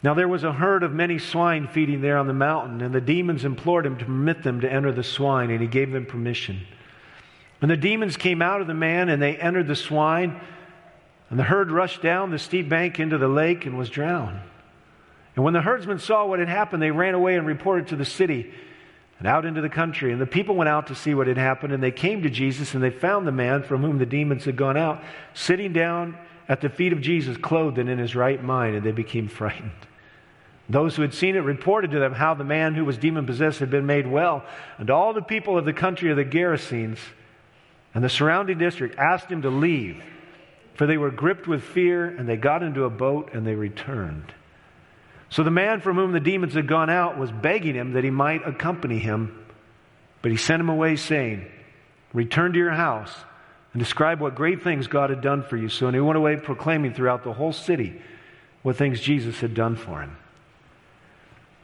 [0.02, 3.00] Now there was a herd of many swine feeding there on the mountain, and the
[3.00, 6.60] demons implored him to permit them to enter the swine, and he gave them permission.
[7.60, 10.40] And the demons came out of the man, and they entered the swine,
[11.30, 14.38] and the herd rushed down the steep bank into the lake and was drowned.
[15.34, 18.04] And when the herdsmen saw what had happened, they ran away and reported to the
[18.04, 18.52] city
[19.18, 20.12] and out into the country.
[20.12, 22.74] And the people went out to see what had happened, and they came to Jesus,
[22.74, 25.02] and they found the man from whom the demons had gone out,
[25.34, 26.16] sitting down
[26.48, 29.72] at the feet of Jesus, clothed and in his right mind, and they became frightened.
[30.70, 33.58] Those who had seen it reported to them how the man who was demon possessed
[33.60, 34.44] had been made well,
[34.76, 36.98] and all the people of the country of the Gerasenes
[37.94, 40.02] and the surrounding district asked him to leave,
[40.74, 44.34] for they were gripped with fear, and they got into a boat and they returned.
[45.30, 48.10] So the man from whom the demons had gone out was begging him that he
[48.10, 49.44] might accompany him,
[50.22, 51.46] but he sent him away, saying,
[52.14, 53.14] Return to your house
[53.72, 55.68] and describe what great things God had done for you.
[55.68, 58.00] So and he went away proclaiming throughout the whole city
[58.62, 60.16] what things Jesus had done for him.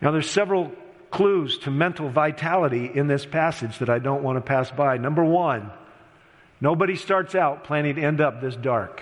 [0.03, 0.71] Now there's several
[1.11, 4.99] clues to mental vitality in this passage that I don't want to pass by.
[4.99, 5.71] Number one,
[6.61, 9.01] nobody starts out planning to end up this dark.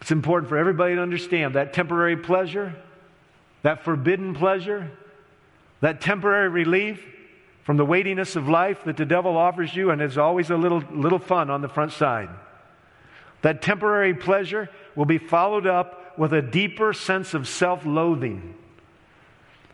[0.00, 2.74] It's important for everybody to understand that temporary pleasure
[3.62, 4.90] that forbidden pleasure,
[5.80, 7.04] that temporary relief
[7.64, 10.82] from the weightiness of life that the devil offers you, and it's always a little,
[10.92, 12.28] little fun on the front side.
[13.42, 18.54] That temporary pleasure will be followed up with a deeper sense of self loathing.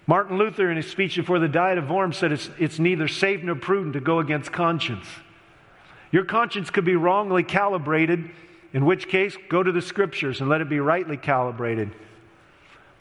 [0.07, 3.43] Martin Luther, in his speech before the Diet of Worms, said it's, it's neither safe
[3.43, 5.07] nor prudent to go against conscience.
[6.11, 8.31] Your conscience could be wrongly calibrated,
[8.73, 11.93] in which case, go to the scriptures and let it be rightly calibrated.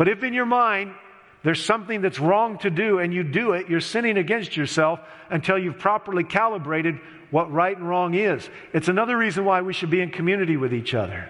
[0.02, 0.96] But if in your mind
[1.44, 5.60] there's something that's wrong to do and you do it, you're sinning against yourself until
[5.60, 8.50] you've properly calibrated what right and wrong is.
[8.74, 11.30] It's another reason why we should be in community with each other.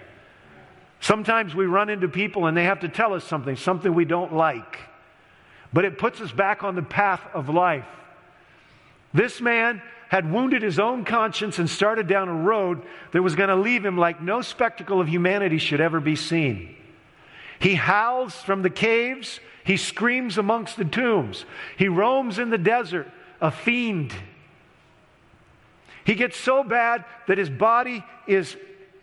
[1.00, 4.32] Sometimes we run into people and they have to tell us something, something we don't
[4.32, 4.78] like.
[5.74, 7.84] But it puts us back on the path of life.
[9.12, 12.80] This man had wounded his own conscience and started down a road
[13.10, 16.76] that was going to leave him like no spectacle of humanity should ever be seen.
[17.62, 19.38] He howls from the caves.
[19.62, 21.44] He screams amongst the tombs.
[21.78, 23.08] He roams in the desert,
[23.40, 24.12] a fiend.
[26.04, 28.56] He gets so bad that his body is,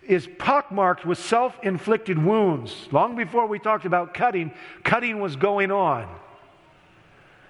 [0.06, 2.90] is pockmarked with self inflicted wounds.
[2.92, 4.52] Long before we talked about cutting,
[4.84, 6.14] cutting was going on.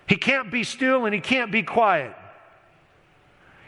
[0.05, 2.15] He can't be still and he can't be quiet.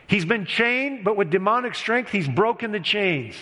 [0.05, 3.33] He's been chained, but with demonic strength, he's broken the chains.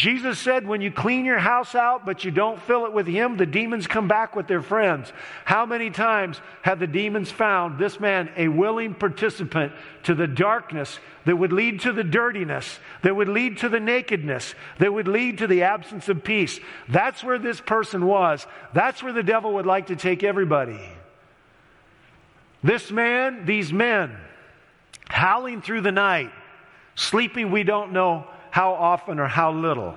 [0.00, 3.36] Jesus said, when you clean your house out, but you don't fill it with Him,
[3.36, 5.12] the demons come back with their friends.
[5.44, 10.98] How many times have the demons found this man a willing participant to the darkness
[11.26, 15.36] that would lead to the dirtiness, that would lead to the nakedness, that would lead
[15.36, 16.58] to the absence of peace?
[16.88, 18.46] That's where this person was.
[18.72, 20.80] That's where the devil would like to take everybody.
[22.62, 24.16] This man, these men,
[25.10, 26.32] howling through the night,
[26.94, 29.96] sleeping we don't know how often or how little,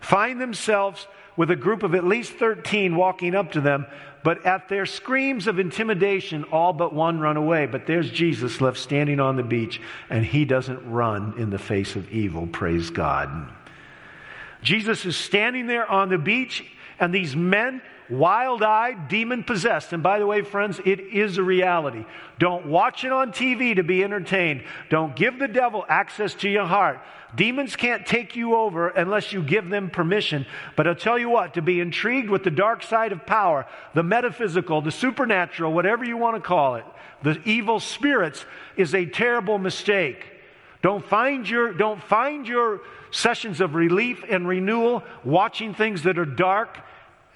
[0.00, 3.86] find themselves with a group of at least 13 walking up to them,
[4.22, 7.66] but at their screams of intimidation, all but one run away.
[7.66, 11.96] But there's Jesus left standing on the beach, and he doesn't run in the face
[11.96, 12.46] of evil.
[12.46, 13.50] Praise God.
[14.62, 16.64] Jesus is standing there on the beach,
[16.98, 19.92] and these men wild eyed, demon possessed.
[19.92, 22.04] And by the way, friends, it is a reality.
[22.38, 24.64] Don't watch it on TV to be entertained.
[24.90, 27.00] Don't give the devil access to your heart.
[27.34, 30.46] Demons can't take you over unless you give them permission.
[30.76, 34.02] But I'll tell you what, to be intrigued with the dark side of power, the
[34.02, 36.84] metaphysical, the supernatural, whatever you want to call it,
[37.22, 38.44] the evil spirits,
[38.76, 40.26] is a terrible mistake.
[40.82, 46.26] Don't find your, don't find your sessions of relief and renewal watching things that are
[46.26, 46.78] dark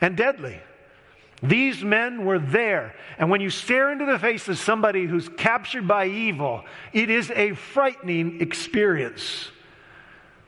[0.01, 0.61] and deadly.
[1.43, 2.95] These men were there.
[3.19, 7.31] And when you stare into the face of somebody who's captured by evil, it is
[7.31, 9.51] a frightening experience.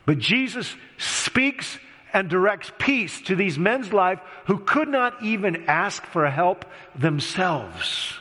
[0.05, 1.79] But Jesus speaks
[2.13, 8.13] and directs peace to these men's life who could not even ask for help themselves.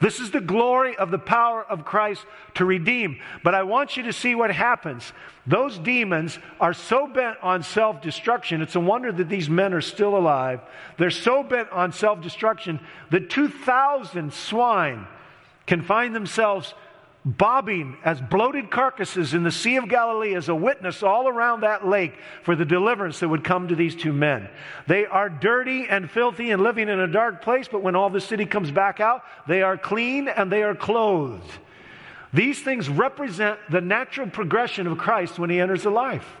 [0.00, 3.18] This is the glory of the power of Christ to redeem.
[3.42, 5.12] But I want you to see what happens.
[5.46, 8.60] Those demons are so bent on self destruction.
[8.60, 10.60] It's a wonder that these men are still alive.
[10.98, 12.80] They're so bent on self destruction
[13.10, 15.06] that 2,000 swine
[15.66, 16.74] can find themselves
[17.26, 21.84] bobbing as bloated carcasses in the Sea of Galilee as a witness all around that
[21.84, 24.48] lake for the deliverance that would come to these two men.
[24.86, 28.20] They are dirty and filthy and living in a dark place, but when all the
[28.20, 31.50] city comes back out, they are clean and they are clothed.
[32.32, 36.36] These things represent the natural progression of Christ when he enters a life.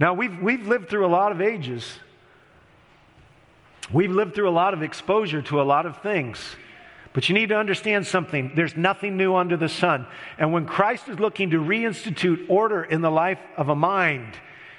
[0.00, 1.98] Now, we've, we've lived through a lot of ages.
[3.92, 6.56] We've lived through a lot of exposure to a lot of things.
[7.16, 8.52] But you need to understand something.
[8.54, 10.06] There's nothing new under the sun.
[10.36, 14.34] And when Christ is looking to reinstitute order in the life of a mind,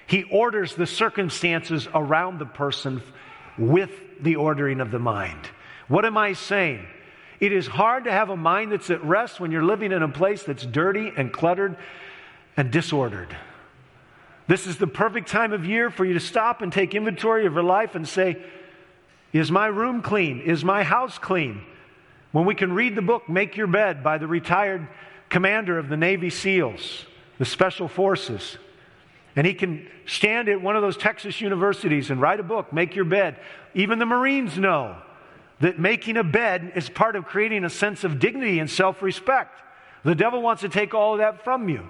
[0.06, 3.02] he orders the circumstances around the person
[3.58, 3.90] with
[4.22, 5.50] the ordering of the mind.
[5.88, 6.86] What am I saying?
[7.40, 10.08] It is hard to have a mind that's at rest when you're living in a
[10.08, 11.76] place that's dirty and cluttered
[12.56, 13.36] and disordered.
[14.46, 17.54] This is the perfect time of year for you to stop and take inventory of
[17.54, 18.40] your life and say,
[19.34, 20.40] Is my room clean?
[20.42, 21.64] Is my house clean?
[22.38, 24.88] When we can read the book, Make Your Bed, by the retired
[25.28, 27.08] commander of the Navy SEALs,
[27.40, 28.60] the Special Forces.
[29.36, 32.96] And he can stand at one of those Texas universities and write a book, Make
[32.96, 33.40] Your Bed.
[33.74, 34.98] Even the Marines know
[35.62, 39.60] that making a bed is part of creating a sense of dignity and self respect.
[40.04, 41.90] The devil wants to take all of that from you.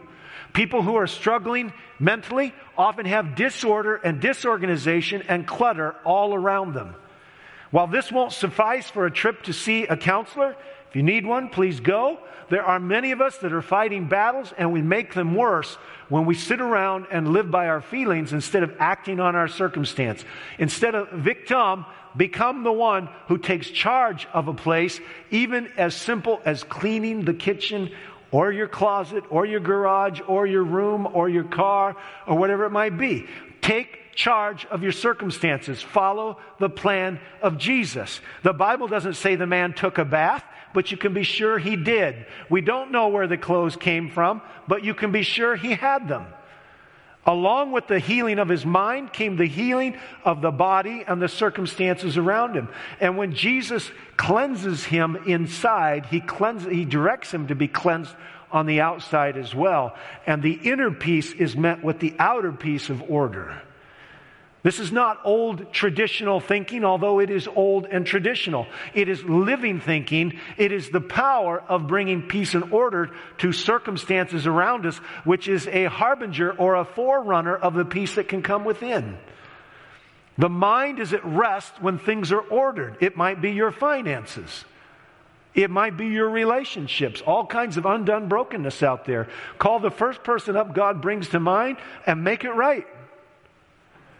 [0.53, 6.95] People who are struggling mentally often have disorder and disorganization and clutter all around them.
[7.71, 10.55] While this won't suffice for a trip to see a counselor,
[10.89, 12.19] if you need one, please go.
[12.49, 15.77] There are many of us that are fighting battles, and we make them worse
[16.07, 20.23] when we sit around and live by our feelings instead of acting on our circumstance.
[20.57, 26.41] Instead of victim, become the one who takes charge of a place, even as simple
[26.45, 27.91] as cleaning the kitchen
[28.31, 32.71] or your closet or your garage or your room or your car or whatever it
[32.71, 33.25] might be.
[33.61, 35.81] Take charge of your circumstances.
[35.81, 38.19] Follow the plan of Jesus.
[38.43, 41.75] The Bible doesn't say the man took a bath, but you can be sure he
[41.75, 42.25] did.
[42.49, 46.07] We don't know where the clothes came from, but you can be sure he had
[46.07, 46.25] them.
[47.27, 51.27] Along with the healing of his mind came the healing of the body and the
[51.27, 52.69] circumstances around him.
[52.99, 58.15] And when Jesus cleanses him inside, he, cleanses, he directs him to be cleansed
[58.49, 59.95] on the outside as well.
[60.25, 63.61] And the inner peace is met with the outer peace of order.
[64.67, 68.67] This is not old traditional thinking, although it is old and traditional.
[68.93, 70.37] It is living thinking.
[70.57, 75.67] It is the power of bringing peace and order to circumstances around us, which is
[75.67, 79.17] a harbinger or a forerunner of the peace that can come within.
[80.37, 82.97] The mind is at rest when things are ordered.
[82.99, 84.65] It might be your finances.
[85.55, 89.29] It might be your relationships, all kinds of undone brokenness out there.
[89.59, 92.85] Call the first person up God brings to mind and make it right.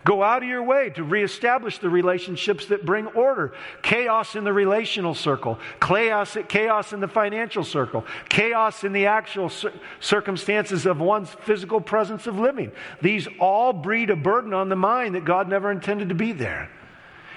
[0.08, 3.52] Go out of your way to reestablish the relationships that bring order.
[3.82, 9.52] Chaos in the relational circle, chaos, chaos in the financial circle, chaos in the actual
[10.00, 12.72] circumstances of one's physical presence of living.
[13.02, 16.70] These all breed a burden on the mind that God never intended to be there.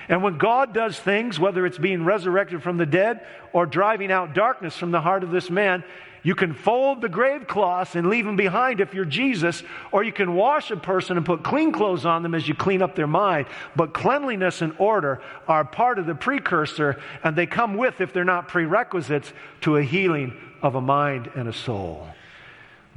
[0.09, 4.33] And when God does things, whether it's being resurrected from the dead or driving out
[4.33, 5.83] darkness from the heart of this man,
[6.23, 10.13] you can fold the grave cloths and leave them behind if you're Jesus, or you
[10.13, 13.07] can wash a person and put clean clothes on them as you clean up their
[13.07, 13.47] mind.
[13.75, 18.25] But cleanliness and order are part of the precursor, and they come with, if they're
[18.25, 22.07] not prerequisites, to a healing of a mind and a soul.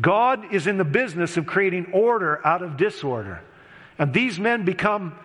[0.02, 3.42] God is in the business of creating order out of disorder.
[3.98, 5.18] And these men become,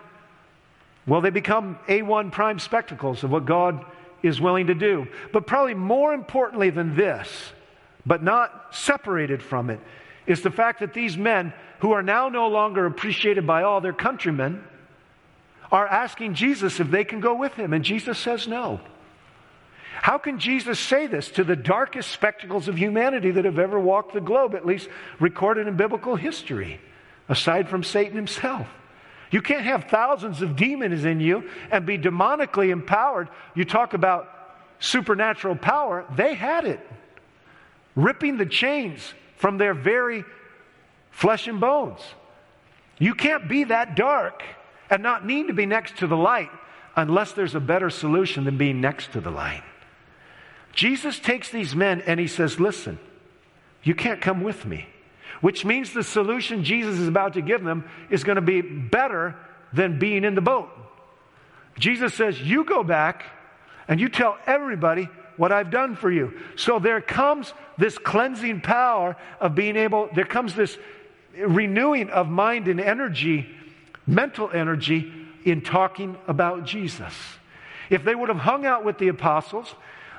[1.06, 3.84] well, they become A1 prime spectacles of what God
[4.22, 5.08] is willing to do.
[5.32, 7.52] But probably more importantly than this,
[8.08, 9.78] but not separated from it,
[10.26, 13.92] is the fact that these men, who are now no longer appreciated by all their
[13.92, 14.64] countrymen,
[15.70, 17.74] are asking Jesus if they can go with him.
[17.74, 18.80] And Jesus says no.
[20.00, 24.14] How can Jesus say this to the darkest spectacles of humanity that have ever walked
[24.14, 24.88] the globe, at least
[25.20, 26.80] recorded in biblical history,
[27.28, 28.66] aside from Satan himself?
[29.30, 33.28] You can't have thousands of demons in you and be demonically empowered.
[33.54, 34.32] You talk about
[34.80, 36.80] supernatural power, they had it,
[37.98, 40.24] ripping the chains from their very
[41.10, 42.00] flesh and bones.
[42.98, 44.42] You can't be that dark
[44.88, 46.50] and not need to be next to the light
[46.94, 49.64] unless there's a better solution than being next to the light.
[50.72, 53.00] Jesus takes these men and he says, Listen,
[53.82, 54.86] you can't come with me.
[55.40, 59.36] Which means the solution Jesus is about to give them is going to be better
[59.72, 60.68] than being in the boat.
[61.78, 63.24] Jesus says, You go back
[63.88, 65.08] and you tell everybody
[65.38, 66.38] what I've done for you.
[66.56, 70.76] So there comes this cleansing power of being able, there comes this
[71.34, 73.48] renewing of mind and energy,
[74.06, 75.12] mental energy,
[75.44, 77.14] in talking about Jesus.
[77.88, 79.74] If they would have hung out with the apostles,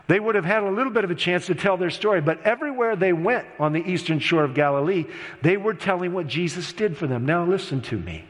[0.08, 2.20] they would have had a little bit of a chance to tell their story.
[2.20, 5.06] But everywhere they went on the eastern shore of Galilee,
[5.44, 7.26] they were telling what Jesus did for them.
[7.26, 8.26] Now, listen to me.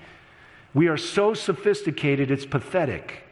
[0.73, 3.23] We are so sophisticated, it's pathetic.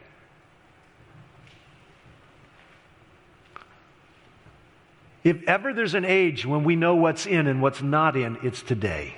[5.24, 8.62] If ever there's an age when we know what's in and what's not in, it's
[8.62, 9.14] today.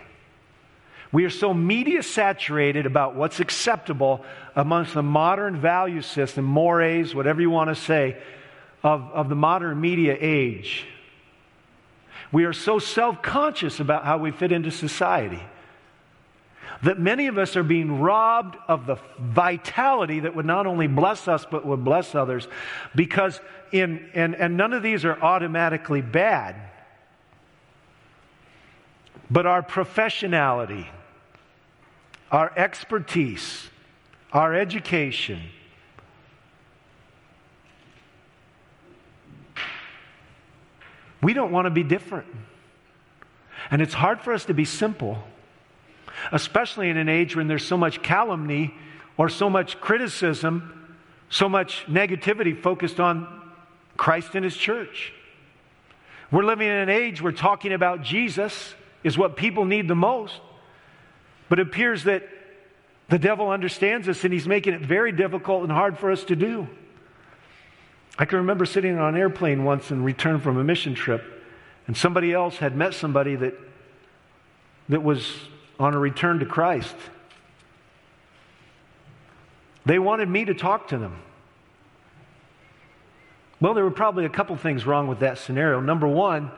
[1.12, 4.24] We are so media saturated about what's acceptable
[4.54, 8.16] amongst the modern value system, mores, whatever you want to say,
[8.82, 10.86] of, of the modern media age.
[12.32, 15.42] We are so self conscious about how we fit into society
[16.82, 21.28] that many of us are being robbed of the vitality that would not only bless
[21.28, 22.48] us but would bless others
[22.94, 23.40] because
[23.72, 26.56] in and, and none of these are automatically bad
[29.30, 30.86] but our professionality
[32.30, 33.68] our expertise
[34.32, 35.40] our education
[41.22, 42.26] We don't want to be different.
[43.70, 45.22] And it's hard for us to be simple,
[46.32, 48.74] especially in an age when there's so much calumny
[49.16, 50.96] or so much criticism,
[51.28, 53.39] so much negativity focused on
[54.00, 55.12] Christ and His church.
[56.32, 58.74] We're living in an age where talking about Jesus
[59.04, 60.40] is what people need the most.
[61.50, 62.26] But it appears that
[63.10, 66.36] the devil understands us and he's making it very difficult and hard for us to
[66.36, 66.66] do.
[68.18, 71.22] I can remember sitting on an airplane once and returned from a mission trip,
[71.86, 73.54] and somebody else had met somebody that,
[74.88, 75.30] that was
[75.78, 76.96] on a return to Christ.
[79.84, 81.20] They wanted me to talk to them.
[83.60, 85.80] Well, there were probably a couple things wrong with that scenario.
[85.80, 86.50] Number one,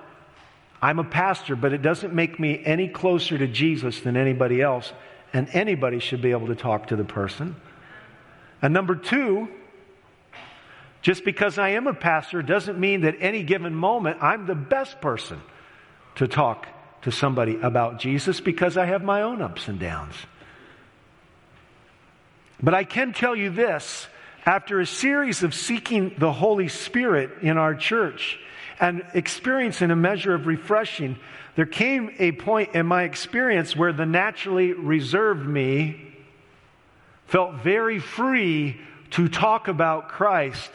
[0.81, 4.93] I'm a pastor, but it doesn't make me any closer to Jesus than anybody else,
[5.33, 7.57] and anybody should be able to talk to the person.
[8.61, 9.49] And number two,
[11.03, 15.01] just because I am a pastor doesn't mean that any given moment I'm the best
[15.01, 15.41] person
[16.15, 16.69] to talk
[17.03, 20.15] to somebody about Jesus because I have my own ups and downs.
[22.63, 24.07] But I can tell you this
[24.45, 28.39] after a series of seeking the Holy Spirit in our church
[28.81, 31.17] and experiencing a measure of refreshing,
[31.55, 36.13] there came a point in my experience where the naturally reserved me
[37.27, 38.81] felt very free
[39.11, 40.71] to talk about Christ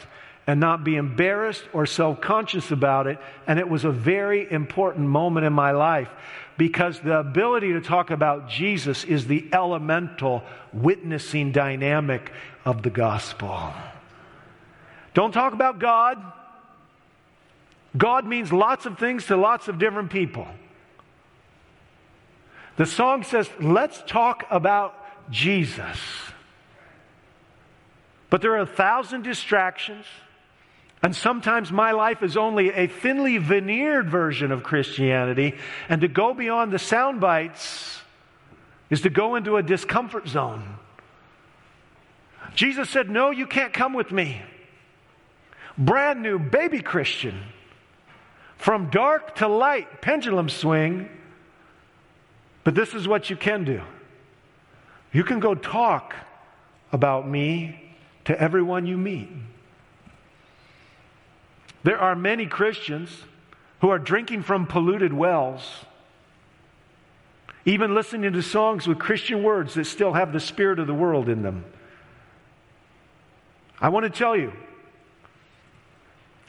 [0.46, 3.18] and not be embarrassed or self conscious about it.
[3.46, 6.08] And it was a very important moment in my life
[6.56, 10.42] because the ability to talk about Jesus is the elemental
[10.72, 12.32] witnessing dynamic
[12.64, 13.72] of the gospel.
[15.14, 16.22] Don't talk about God.
[17.96, 20.46] God means lots of things to lots of different people.
[22.76, 24.94] The song says, let's talk about
[25.30, 25.98] Jesus.
[28.30, 30.04] But there are a thousand distractions.
[31.02, 35.54] And sometimes my life is only a thinly veneered version of Christianity,
[35.88, 38.00] and to go beyond the sound bites
[38.90, 40.64] is to go into a discomfort zone.
[42.58, 44.42] Jesus said, No, you can't come with me.
[45.78, 47.40] Brand new baby Christian.
[48.56, 51.08] From dark to light, pendulum swing.
[52.64, 53.80] But this is what you can do
[55.12, 56.16] you can go talk
[56.90, 57.94] about me
[58.24, 59.30] to everyone you meet.
[61.84, 63.22] There are many Christians
[63.82, 65.62] who are drinking from polluted wells
[67.64, 71.28] even listening to songs with Christian words that still have the spirit of the world
[71.28, 71.64] in them.
[73.80, 74.52] I want to tell you,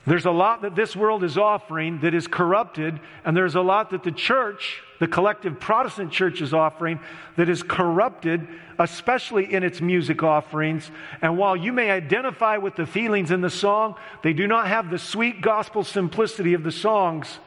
[0.07, 3.91] there's a lot that this world is offering that is corrupted, and there's a lot
[3.91, 6.99] that the church, the collective Protestant church, is offering
[7.35, 8.47] that is corrupted,
[8.79, 10.89] especially in its music offerings.
[11.21, 14.89] And while you may identify with the feelings in the song, they do not have
[14.89, 17.37] the sweet gospel simplicity of the songs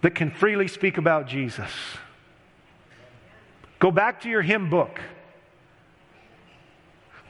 [0.00, 1.70] that can freely speak about Jesus.
[3.78, 5.00] Go back to your hymn book.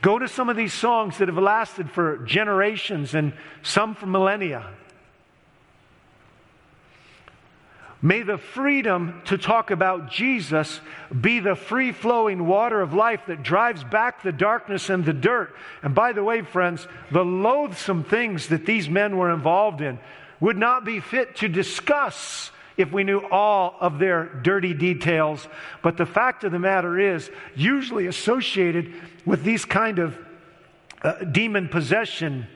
[0.05, 3.32] Go to some of these songs that have lasted for generations and
[3.62, 4.68] some for millennia.
[8.02, 10.82] May the freedom to talk about Jesus
[11.18, 15.57] be the free flowing water of life that drives back the darkness and the dirt.
[15.82, 19.98] And by the way, friends, the loathsome things that these men were involved in
[20.38, 25.46] would not be fit to discuss if we knew all of their dirty details.
[25.82, 28.92] But the fact of the matter is, usually associated
[29.24, 30.18] with these kind of
[31.02, 32.46] uh, demon possession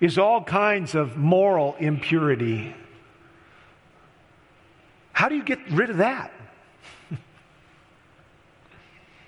[0.00, 2.74] is all kinds of moral impurity.
[5.12, 6.32] How do you get rid of that?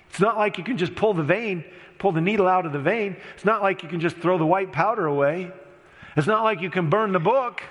[0.09, 1.63] it's not like you can just pull the vein,
[1.99, 3.15] pull the needle out of the vein.
[3.35, 5.51] It's not like you can just throw the white powder away.
[6.17, 7.61] It's not like you can burn the book.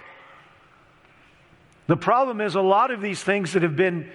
[1.92, 4.08] The problem is a lot of these things that have been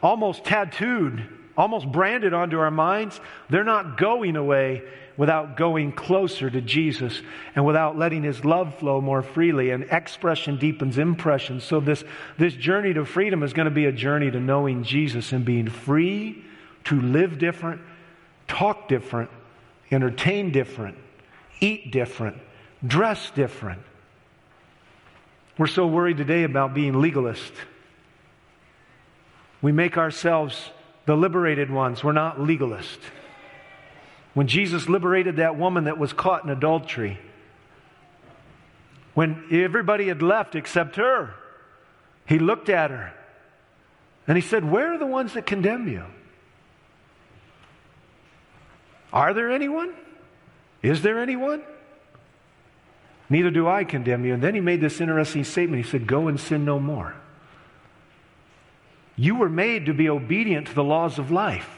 [0.00, 3.20] almost tattooed, almost branded onto our minds,
[3.50, 4.84] they're not going away
[5.16, 7.20] without going closer to Jesus
[7.56, 9.70] and without letting his love flow more freely.
[9.70, 11.58] And expression deepens impression.
[11.60, 12.04] So, this,
[12.38, 15.68] this journey to freedom is going to be a journey to knowing Jesus and being
[15.68, 16.44] free
[16.84, 17.80] to live different,
[18.46, 19.30] talk different,
[19.90, 20.96] entertain different,
[21.58, 22.36] eat different,
[22.86, 23.82] dress different.
[25.58, 27.52] We're so worried today about being legalist.
[29.62, 30.70] We make ourselves
[31.06, 32.04] the liberated ones.
[32.04, 32.98] We're not legalist.
[34.34, 37.18] When Jesus liberated that woman that was caught in adultery,
[39.14, 41.34] when everybody had left except her,
[42.26, 43.14] he looked at her
[44.26, 46.04] and he said, Where are the ones that condemn you?
[49.10, 49.94] Are there anyone?
[50.82, 51.62] Is there anyone?
[53.28, 54.34] Neither do I condemn you.
[54.34, 55.84] And then he made this interesting statement.
[55.84, 57.14] He said, Go and sin no more.
[59.16, 61.70] You were made to be obedient to the laws of life.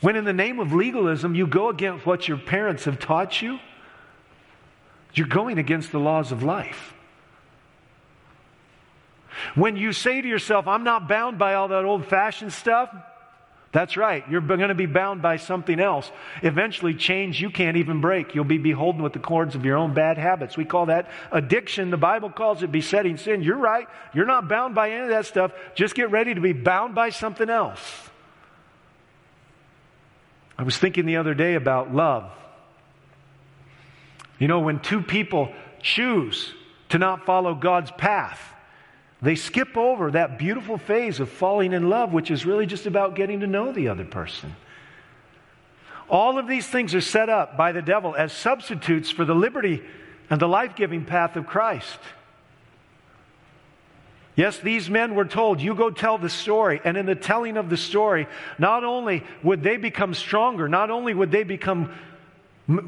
[0.00, 3.58] When, in the name of legalism, you go against what your parents have taught you,
[5.14, 6.94] you're going against the laws of life.
[9.54, 12.94] When you say to yourself, I'm not bound by all that old fashioned stuff,
[13.72, 14.22] that's right.
[14.28, 16.12] You're going to be bound by something else.
[16.42, 18.34] Eventually, change you can't even break.
[18.34, 20.58] You'll be beholden with the cords of your own bad habits.
[20.58, 21.90] We call that addiction.
[21.90, 23.42] The Bible calls it besetting sin.
[23.42, 23.88] You're right.
[24.12, 25.52] You're not bound by any of that stuff.
[25.74, 27.80] Just get ready to be bound by something else.
[30.58, 32.30] I was thinking the other day about love.
[34.38, 35.50] You know, when two people
[35.80, 36.52] choose
[36.90, 38.38] to not follow God's path,
[39.22, 43.14] they skip over that beautiful phase of falling in love, which is really just about
[43.14, 44.54] getting to know the other person.
[46.10, 49.80] All of these things are set up by the devil as substitutes for the liberty
[50.28, 51.98] and the life giving path of Christ.
[54.34, 56.80] Yes, these men were told, you go tell the story.
[56.84, 58.26] And in the telling of the story,
[58.58, 61.92] not only would they become stronger, not only would they become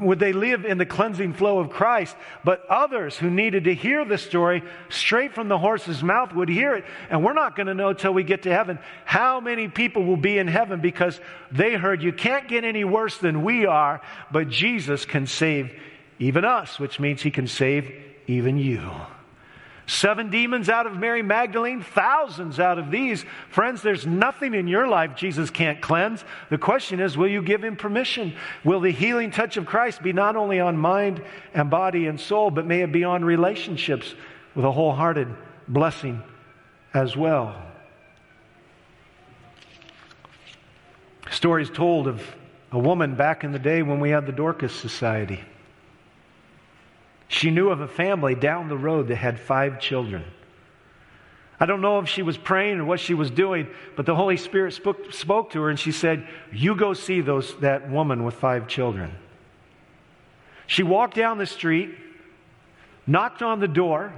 [0.01, 2.15] would they live in the cleansing flow of Christ?
[2.43, 6.75] But others who needed to hear the story straight from the horse's mouth would hear
[6.75, 6.85] it.
[7.09, 10.17] And we're not going to know till we get to heaven how many people will
[10.17, 11.19] be in heaven because
[11.51, 15.71] they heard you can't get any worse than we are, but Jesus can save
[16.19, 17.91] even us, which means he can save
[18.27, 18.81] even you.
[19.87, 23.23] Seven demons out of Mary Magdalene, thousands out of these.
[23.49, 26.23] Friends, there's nothing in your life Jesus can't cleanse.
[26.49, 28.35] The question is, will you give him permission?
[28.63, 31.21] Will the healing touch of Christ be not only on mind
[31.53, 34.15] and body and soul, but may it be on relationships
[34.55, 35.27] with a wholehearted
[35.67, 36.23] blessing
[36.91, 37.55] as well?
[41.29, 42.23] Stories told of
[42.71, 45.41] a woman back in the day when we had the Dorcas Society.
[47.27, 50.23] She knew of a family down the road that had five children.
[51.59, 54.37] I don't know if she was praying or what she was doing, but the Holy
[54.37, 58.35] Spirit spoke, spoke to her and she said, You go see those, that woman with
[58.35, 59.13] five children.
[60.67, 61.95] She walked down the street,
[63.07, 64.13] knocked on the door,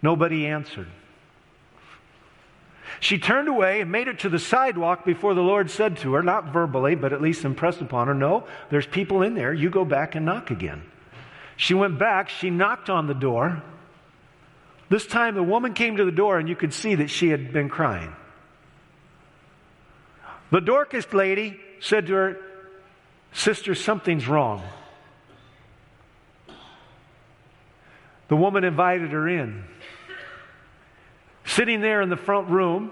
[0.00, 0.88] nobody answered.
[3.00, 6.22] She turned away and made it to the sidewalk before the Lord said to her,
[6.22, 9.52] not verbally, but at least impressed upon her, No, there's people in there.
[9.52, 10.82] You go back and knock again.
[11.56, 13.62] She went back, she knocked on the door.
[14.88, 17.52] This time the woman came to the door and you could see that she had
[17.52, 18.14] been crying.
[20.50, 22.36] The Dorcas lady said to her,
[23.32, 24.62] Sister, something's wrong.
[28.28, 29.64] The woman invited her in.
[31.44, 32.90] Sitting there in the front room,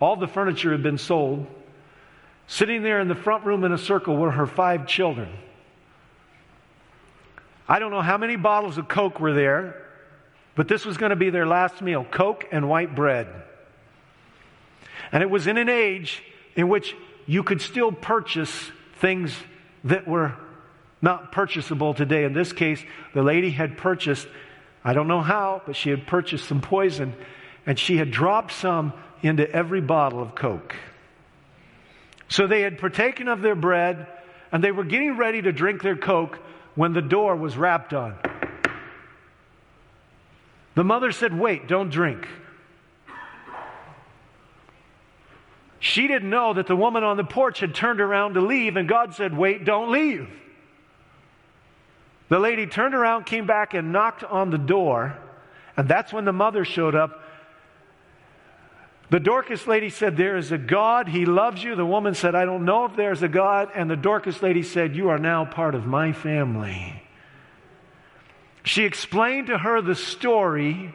[0.00, 1.46] all the furniture had been sold.
[2.46, 5.28] Sitting there in the front room in a circle were her five children.
[7.72, 9.82] I don't know how many bottles of Coke were there,
[10.54, 13.28] but this was going to be their last meal Coke and white bread.
[15.10, 16.22] And it was in an age
[16.54, 16.94] in which
[17.24, 19.34] you could still purchase things
[19.84, 20.36] that were
[21.00, 22.24] not purchasable today.
[22.24, 24.28] In this case, the lady had purchased,
[24.84, 27.14] I don't know how, but she had purchased some poison
[27.64, 28.92] and she had dropped some
[29.22, 30.76] into every bottle of Coke.
[32.28, 34.08] So they had partaken of their bread
[34.52, 36.38] and they were getting ready to drink their Coke
[36.74, 38.16] when the door was rapped on.
[40.74, 42.26] The mother said, Wait, don't drink.
[45.80, 48.88] She didn't know that the woman on the porch had turned around to leave, and
[48.88, 50.28] God said, Wait, don't leave.
[52.28, 55.18] The lady turned around, came back, and knocked on the door,
[55.76, 57.21] and that's when the mother showed up.
[59.12, 61.76] The Dorcas lady said, There is a God, He loves you.
[61.76, 63.68] The woman said, I don't know if there's a God.
[63.74, 67.02] And the Dorcas lady said, You are now part of my family.
[68.64, 70.94] She explained to her the story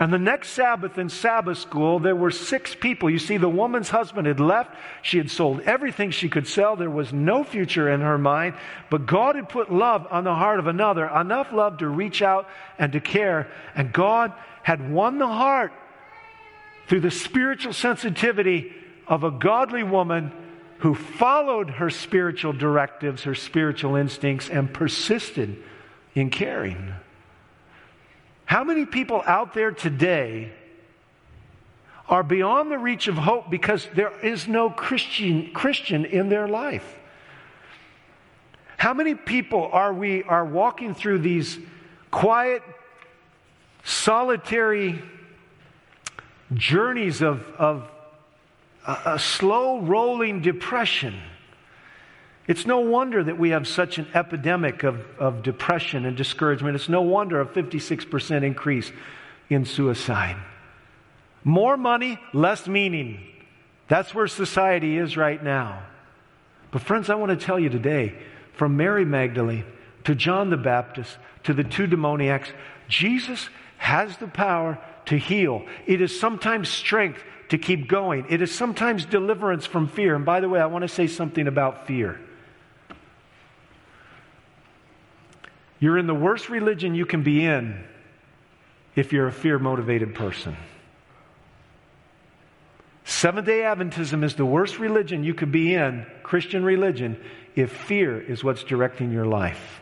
[0.00, 3.10] and the next Sabbath in Sabbath school, there were six people.
[3.10, 4.74] You see, the woman's husband had left.
[5.02, 6.76] She had sold everything she could sell.
[6.76, 8.54] There was no future in her mind.
[8.90, 12.48] But God had put love on the heart of another, enough love to reach out
[12.78, 13.48] and to care.
[13.74, 14.32] And God
[14.62, 15.72] had won the heart
[16.88, 18.72] through the spiritual sensitivity
[19.06, 20.32] of a godly woman
[20.78, 25.62] who followed her spiritual directives, her spiritual instincts, and persisted
[26.14, 26.94] in caring.
[28.46, 30.50] How many people out there today
[32.08, 36.98] are beyond the reach of hope because there is no Christian, Christian in their life?
[38.78, 41.58] How many people are we are walking through these
[42.10, 42.62] quiet,
[43.84, 45.02] solitary
[46.54, 47.88] journeys of, of
[48.86, 51.14] a, a slow rolling depression?
[52.46, 56.76] It's no wonder that we have such an epidemic of, of depression and discouragement.
[56.76, 58.90] It's no wonder a 56% increase
[59.50, 60.36] in suicide.
[61.44, 63.20] More money, less meaning.
[63.88, 65.82] That's where society is right now.
[66.70, 68.14] But, friends, I want to tell you today
[68.54, 69.64] from Mary Magdalene
[70.04, 72.50] to John the Baptist to the two demoniacs,
[72.88, 74.78] Jesus has the power
[75.08, 75.64] to heal.
[75.86, 80.14] It is sometimes strength to keep going, it is sometimes deliverance from fear.
[80.14, 82.20] And by the way, I want to say something about fear.
[85.80, 87.84] You're in the worst religion you can be in
[88.96, 90.56] if you're a fear motivated person.
[93.04, 97.18] Seventh day Adventism is the worst religion you could be in, Christian religion,
[97.56, 99.80] if fear is what's directing your life.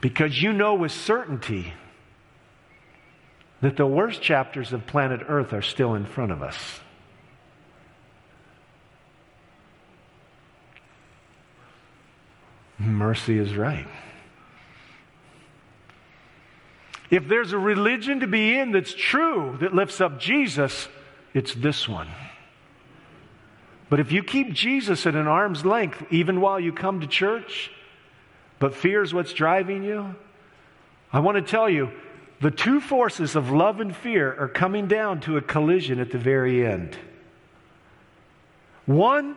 [0.00, 1.72] Because you know with certainty
[3.62, 6.80] that the worst chapters of planet Earth are still in front of us.
[12.78, 13.86] Mercy is right.
[17.08, 20.88] If there's a religion to be in that's true, that lifts up Jesus,
[21.32, 22.08] it's this one.
[23.88, 27.70] But if you keep Jesus at an arm's length, even while you come to church,
[28.58, 30.16] but fear is what's driving you,
[31.12, 31.92] I want to tell you
[32.42, 36.18] the two forces of love and fear are coming down to a collision at the
[36.18, 36.98] very end.
[38.84, 39.36] One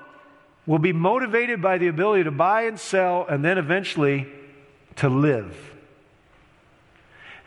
[0.65, 4.25] will be motivated by the ability to buy and sell and then eventually
[4.95, 5.55] to live.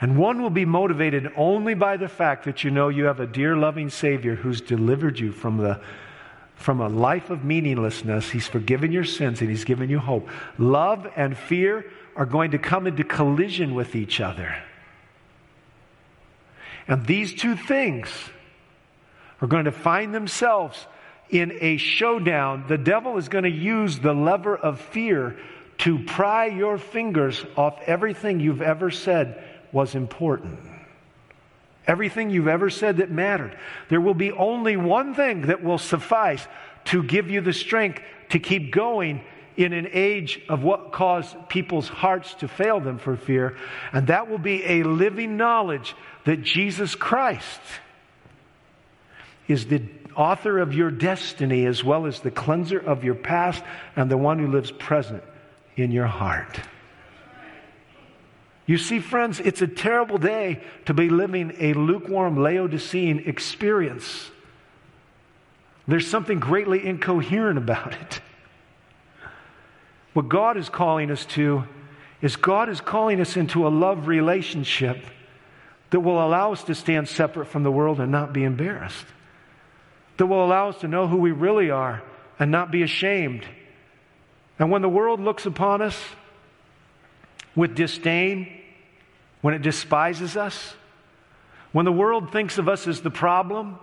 [0.01, 3.27] And one will be motivated only by the fact that you know you have a
[3.27, 5.81] dear, loving Savior who's delivered you from, the,
[6.55, 8.31] from a life of meaninglessness.
[8.31, 10.29] He's forgiven your sins and He's given you hope.
[10.57, 11.85] Love and fear
[12.15, 14.55] are going to come into collision with each other.
[16.89, 18.09] And these two things
[19.41, 20.87] are going to find themselves
[21.31, 25.37] in a showdown, the devil is going to use the lever of fear
[25.79, 30.59] to pry your fingers off everything you've ever said was important.
[31.87, 33.57] Everything you've ever said that mattered.
[33.89, 36.47] There will be only one thing that will suffice
[36.87, 39.23] to give you the strength to keep going
[39.57, 43.57] in an age of what caused people's hearts to fail them for fear,
[43.93, 45.97] and that will be a living knowledge
[46.29, 47.63] that Jesus Christ
[49.49, 49.81] is the
[50.15, 53.65] author of your destiny as well as the cleanser of your past
[53.97, 55.23] and the one who lives present
[55.75, 56.61] in your heart.
[58.67, 64.31] You see, friends, it's a terrible day to be living a lukewarm Laodicean experience.
[65.87, 68.21] There's something greatly incoherent about it.
[70.13, 71.65] What God is calling us to
[72.21, 74.99] is God is calling us into a love relationship
[75.91, 79.07] that will allow us to stand separate from the world and not be embarrassed,
[80.17, 82.03] that will allow us to know who we really are
[82.39, 83.45] and not be ashamed.
[84.59, 85.99] And when the world looks upon us
[87.55, 88.49] with disdain,
[89.41, 90.75] when it despises us,
[91.73, 93.79] when the world thinks of us as the problem,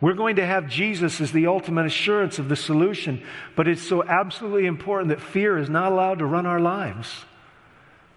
[0.00, 3.22] we're going to have Jesus as the ultimate assurance of the solution.
[3.56, 7.10] But it's so absolutely important that fear is not allowed to run our lives.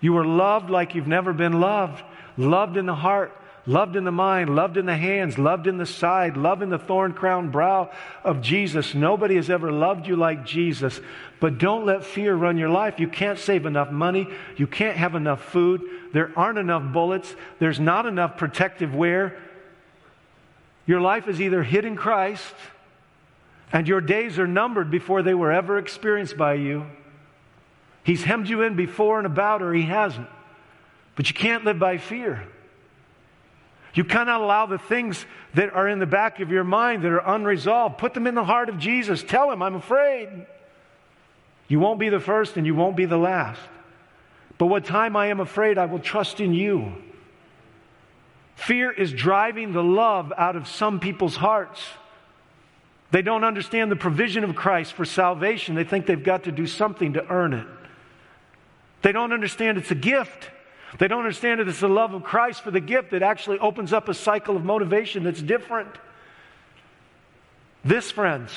[0.02, 2.04] You are loved like you've never been loved,
[2.38, 3.36] loved in the heart,
[3.66, 6.80] loved in the mind, loved in the hands, loved in the side, loved in the
[6.80, 7.92] thorn crowned brow
[8.24, 8.96] of Jesus.
[8.96, 11.02] Nobody has ever loved you like Jesus.
[11.40, 13.00] But don't let fear run your life.
[13.00, 14.28] You can't save enough money.
[14.56, 15.82] You can't have enough food.
[16.14, 17.36] There aren't enough bullets.
[17.60, 19.38] There's not enough protective wear.
[20.86, 22.54] Your life is either hid in Christ,
[23.74, 26.86] and your days are numbered before they were ever experienced by you.
[28.04, 30.30] He's hemmed you in before and about, or He hasn't.
[31.18, 32.48] But you can't live by fear.
[33.94, 37.36] You cannot allow the things that are in the back of your mind that are
[37.36, 39.24] unresolved, put them in the heart of Jesus.
[39.24, 40.30] Tell Him, I'm afraid.
[41.68, 43.60] You won't be the first and you won't be the last.
[44.60, 46.94] But what time I am afraid, I will trust in you.
[48.56, 51.82] Fear is driving the love out of some people's hearts.
[53.10, 55.74] They don't understand the provision of Christ for salvation.
[55.74, 57.68] They think they've got to do something to earn it.
[59.02, 60.52] They don't understand it's a gift.
[60.98, 63.94] They don't understand that it's the love of Christ for the gift that actually opens
[63.94, 65.90] up a cycle of motivation that's different.
[67.86, 68.52] This, friends,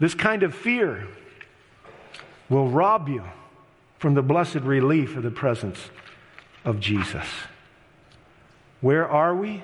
[0.00, 1.06] this kind of fear
[2.48, 3.22] will rob you
[3.98, 5.78] from the blessed relief of the presence
[6.64, 7.26] of Jesus.
[8.80, 9.62] Where are we?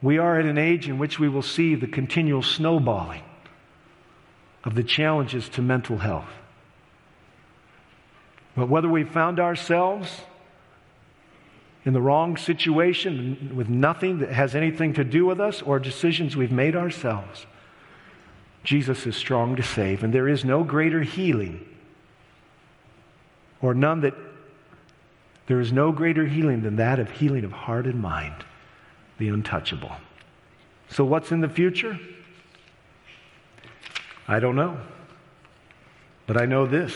[0.00, 3.22] We are at an age in which we will see the continual snowballing
[4.64, 6.30] of the challenges to mental health.
[8.54, 10.22] But whether we found ourselves
[11.84, 16.36] in the wrong situation with nothing that has anything to do with us or decisions
[16.36, 17.46] we've made ourselves,
[18.62, 20.04] Jesus is strong to save.
[20.04, 21.66] And there is no greater healing
[23.60, 24.14] or none that
[25.46, 28.44] there is no greater healing than that of healing of heart and mind,
[29.18, 29.92] the untouchable.
[30.88, 31.98] So, what's in the future?
[34.28, 34.78] I don't know.
[36.26, 36.94] But I know this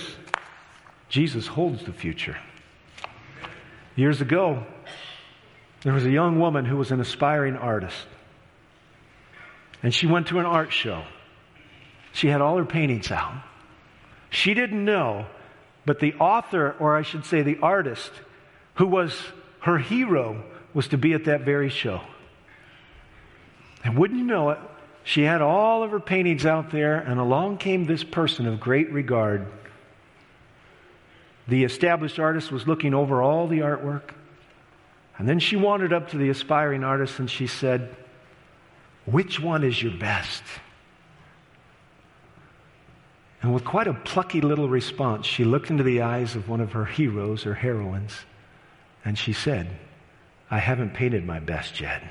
[1.09, 2.37] Jesus holds the future.
[3.95, 4.65] Years ago,
[5.83, 8.07] there was a young woman who was an aspiring artist.
[9.83, 11.05] And she went to an art show.
[12.13, 13.35] She had all her paintings out.
[14.31, 15.27] She didn't know,
[15.85, 18.11] but the author, or I should say the artist,
[18.75, 19.17] who was
[19.61, 20.43] her hero,
[20.75, 22.01] was to be at that very show.
[23.85, 24.59] And wouldn't you know it,
[25.05, 28.91] she had all of her paintings out there, and along came this person of great
[28.91, 29.47] regard
[31.49, 34.11] the established artist was looking over all the artwork.
[35.19, 37.95] And then she wandered up to the aspiring artist and she said,
[39.07, 40.43] Which one is your best?
[43.43, 46.73] And with quite a plucky little response, she looked into the eyes of one of
[46.73, 48.13] her heroes or heroines
[49.05, 49.69] and she said,
[50.51, 52.03] I haven't painted my best yet.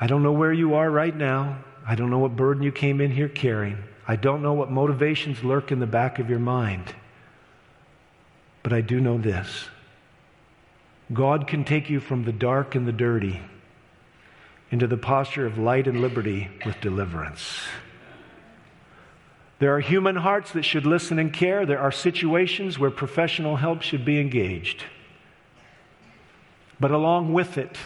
[0.00, 1.58] I don't know where you are right now.
[1.86, 3.82] I don't know what burden you came in here carrying.
[4.10, 6.94] I don't know what motivations lurk in the back of your mind.
[8.62, 9.68] But I do know this
[11.12, 13.40] God can take you from the dark and the dirty
[14.70, 17.62] into the posture of light and liberty with deliverance.
[19.58, 21.66] There are human hearts that should listen and care.
[21.66, 24.84] There are situations where professional help should be engaged.
[26.78, 27.76] But along with it,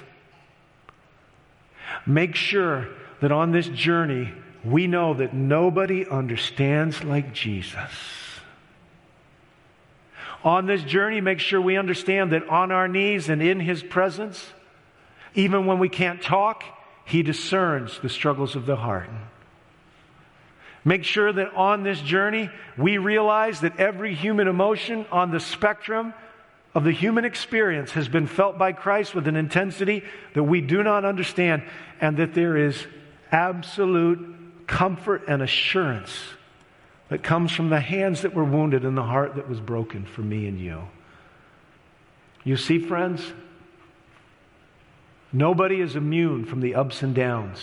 [2.04, 2.88] make sure
[3.20, 4.32] that on this journey,
[4.64, 7.90] we know that nobody understands like Jesus.
[10.44, 14.52] On this journey, make sure we understand that on our knees and in His presence,
[15.34, 16.64] even when we can't talk,
[17.04, 19.10] He discerns the struggles of the heart.
[20.84, 26.12] Make sure that on this journey, we realize that every human emotion on the spectrum
[26.74, 30.02] of the human experience has been felt by Christ with an intensity
[30.34, 31.62] that we do not understand,
[32.00, 32.84] and that there is
[33.30, 36.12] absolute comfort and assurance
[37.08, 40.22] that comes from the hands that were wounded and the heart that was broken for
[40.22, 40.82] me and you.
[42.44, 43.22] You see, friends,
[45.32, 47.58] nobody is immune from the ups and downs.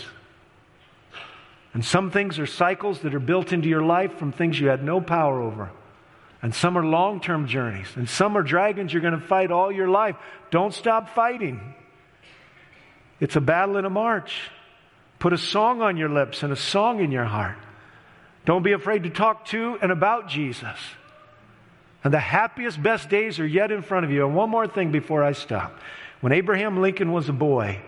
[1.73, 4.83] And some things are cycles that are built into your life from things you had
[4.83, 5.69] no power over.
[6.41, 7.87] And some are long term journeys.
[7.95, 10.15] And some are dragons you're going to fight all your life.
[10.51, 11.73] Don't stop fighting.
[13.19, 14.49] It's a battle and a march.
[15.19, 17.57] Put a song on your lips and a song in your heart.
[18.45, 20.77] Don't be afraid to talk to and about Jesus.
[22.03, 24.25] And the happiest, best days are yet in front of you.
[24.25, 25.77] And one more thing before I stop.
[26.21, 27.81] When Abraham Lincoln was a boy,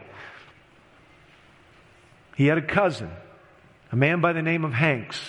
[2.35, 3.09] he had a cousin,
[3.91, 5.19] a man by the name of Hanks,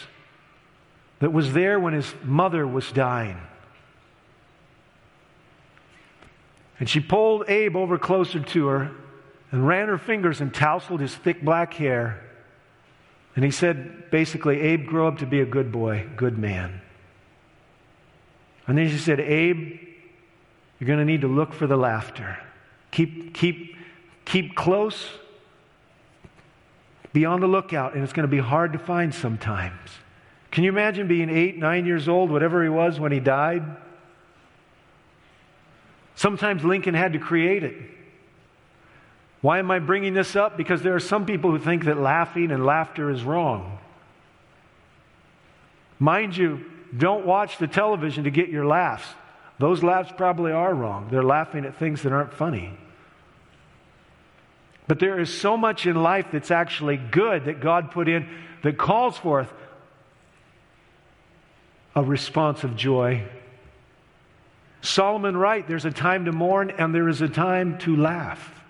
[1.20, 3.40] that was there when his mother was dying.
[6.80, 8.90] And she pulled Abe over closer to her
[9.52, 12.20] and ran her fingers and tousled his thick black hair.
[13.36, 16.80] And he said, basically, Abe, grow up to be a good boy, good man.
[18.66, 19.78] And then she said, Abe,
[20.78, 22.38] you're going to need to look for the laughter.
[22.90, 23.76] Keep, keep,
[24.24, 25.08] keep close.
[27.12, 29.90] Be on the lookout, and it's going to be hard to find sometimes.
[30.50, 33.62] Can you imagine being eight, nine years old, whatever he was when he died?
[36.14, 37.74] Sometimes Lincoln had to create it.
[39.42, 40.56] Why am I bringing this up?
[40.56, 43.78] Because there are some people who think that laughing and laughter is wrong.
[45.98, 46.64] Mind you,
[46.96, 49.06] don't watch the television to get your laughs.
[49.58, 51.08] Those laughs probably are wrong.
[51.10, 52.72] They're laughing at things that aren't funny.
[54.86, 58.28] But there is so much in life that's actually good that God put in
[58.62, 59.52] that calls forth
[61.94, 63.24] a response of joy.
[64.82, 68.61] Solomon writes, there's a time to mourn and there is a time to laugh.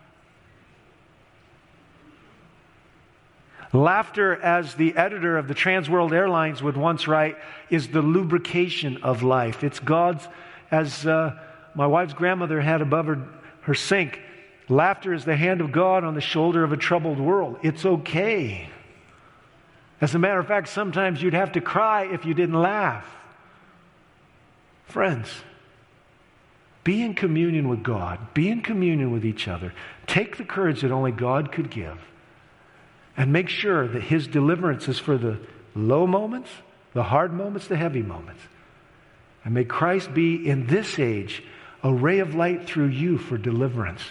[3.72, 7.38] Laughter, as the editor of the Trans World Airlines would once write,
[7.70, 9.64] is the lubrication of life.
[9.64, 10.28] It's God's,
[10.70, 11.38] as uh,
[11.74, 13.26] my wife's grandmother had above her,
[13.62, 14.20] her sink,
[14.68, 17.58] laughter is the hand of God on the shoulder of a troubled world.
[17.62, 18.68] It's okay.
[20.02, 23.06] As a matter of fact, sometimes you'd have to cry if you didn't laugh.
[24.84, 25.30] Friends,
[26.84, 29.72] be in communion with God, be in communion with each other.
[30.06, 31.98] Take the courage that only God could give
[33.16, 35.38] and make sure that His deliverance is for the
[35.74, 36.50] low moments,
[36.94, 38.42] the hard moments, the heavy moments.
[39.44, 41.42] And may Christ be in this age
[41.82, 44.02] a ray of light through you for deliverance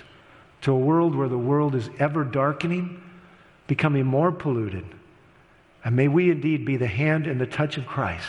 [0.62, 3.02] to a world where the world is ever darkening,
[3.68, 4.86] becoming more polluted.
[5.84, 8.28] And may we indeed be the hand and the touch of Christ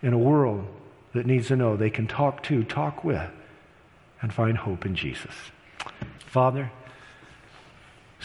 [0.00, 0.66] in a world
[1.12, 3.30] that needs to know they can talk to, talk with,
[4.22, 5.34] and find hope in Jesus.
[6.26, 6.70] Father,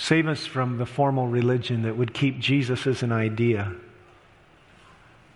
[0.01, 3.71] Save us from the formal religion that would keep Jesus as an idea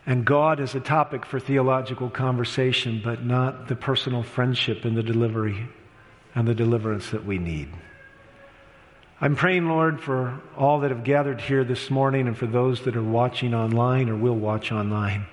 [0.07, 5.03] and God as a topic for theological conversation, but not the personal friendship and the
[5.03, 5.67] delivery
[6.33, 7.69] and the deliverance that we need.
[9.21, 12.95] I'm praying, Lord, for all that have gathered here this morning and for those that
[12.95, 15.27] are watching online or will watch online.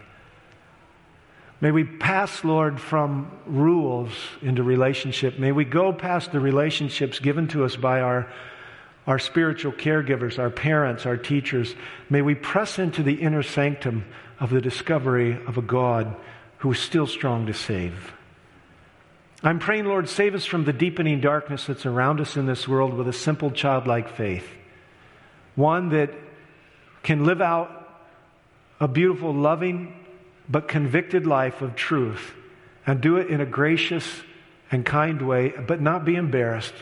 [1.63, 4.13] May we pass, Lord, from rules
[4.43, 5.39] into relationship.
[5.39, 8.31] May we go past the relationships given to us by our
[9.07, 11.75] our spiritual caregivers, our parents, our teachers,
[12.09, 14.05] may we press into the inner sanctum
[14.39, 16.15] of the discovery of a God
[16.59, 18.13] who is still strong to save.
[19.43, 22.95] I'm praying, Lord, save us from the deepening darkness that's around us in this world
[22.95, 24.49] with a simple childlike faith.
[25.57, 26.11] One that
[27.03, 27.79] can live out
[28.79, 30.05] a beautiful, loving,
[30.49, 32.33] but convicted life of truth
[32.87, 34.07] and do it in a gracious
[34.71, 36.75] and kind way, but not be embarrassed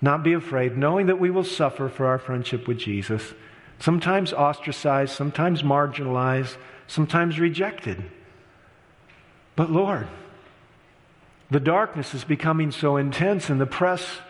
[0.00, 3.34] not be afraid, knowing that we will suffer for our friendship with Jesus,
[3.78, 8.02] sometimes ostracized, sometimes marginalized, sometimes rejected.
[9.56, 10.06] But Lord,
[11.50, 14.20] the darkness is becoming so intense and the press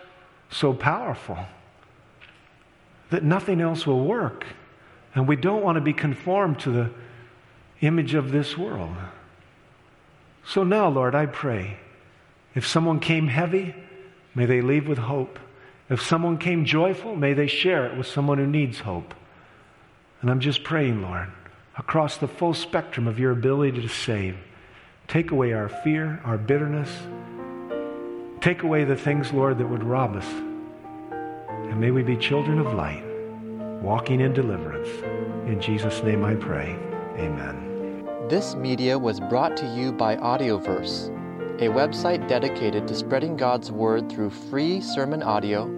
[0.51, 1.39] so powerful
[3.11, 4.47] that nothing else will work.
[5.15, 6.91] And we don't want to be conformed to the
[7.81, 8.95] image of this world.
[10.45, 11.79] So now, Lord, I pray
[12.55, 13.75] if someone came heavy,
[14.35, 15.39] may they leave with hope.
[15.91, 19.15] If someone came joyful, may they share it with someone who needs hope.
[20.21, 21.29] And I'm just praying, Lord,
[21.79, 24.37] across the full spectrum of your ability to save,
[25.07, 26.91] take away our fear, our bitterness.
[28.41, 30.27] Take away the things, Lord, that would rob us.
[31.11, 33.05] And may we be children of light,
[33.83, 34.89] walking in deliverance.
[35.49, 36.77] In Jesus' name I pray.
[37.17, 38.05] Amen.
[38.29, 41.09] This media was brought to you by Audioverse,
[41.61, 45.78] a website dedicated to spreading God's Word through free sermon audio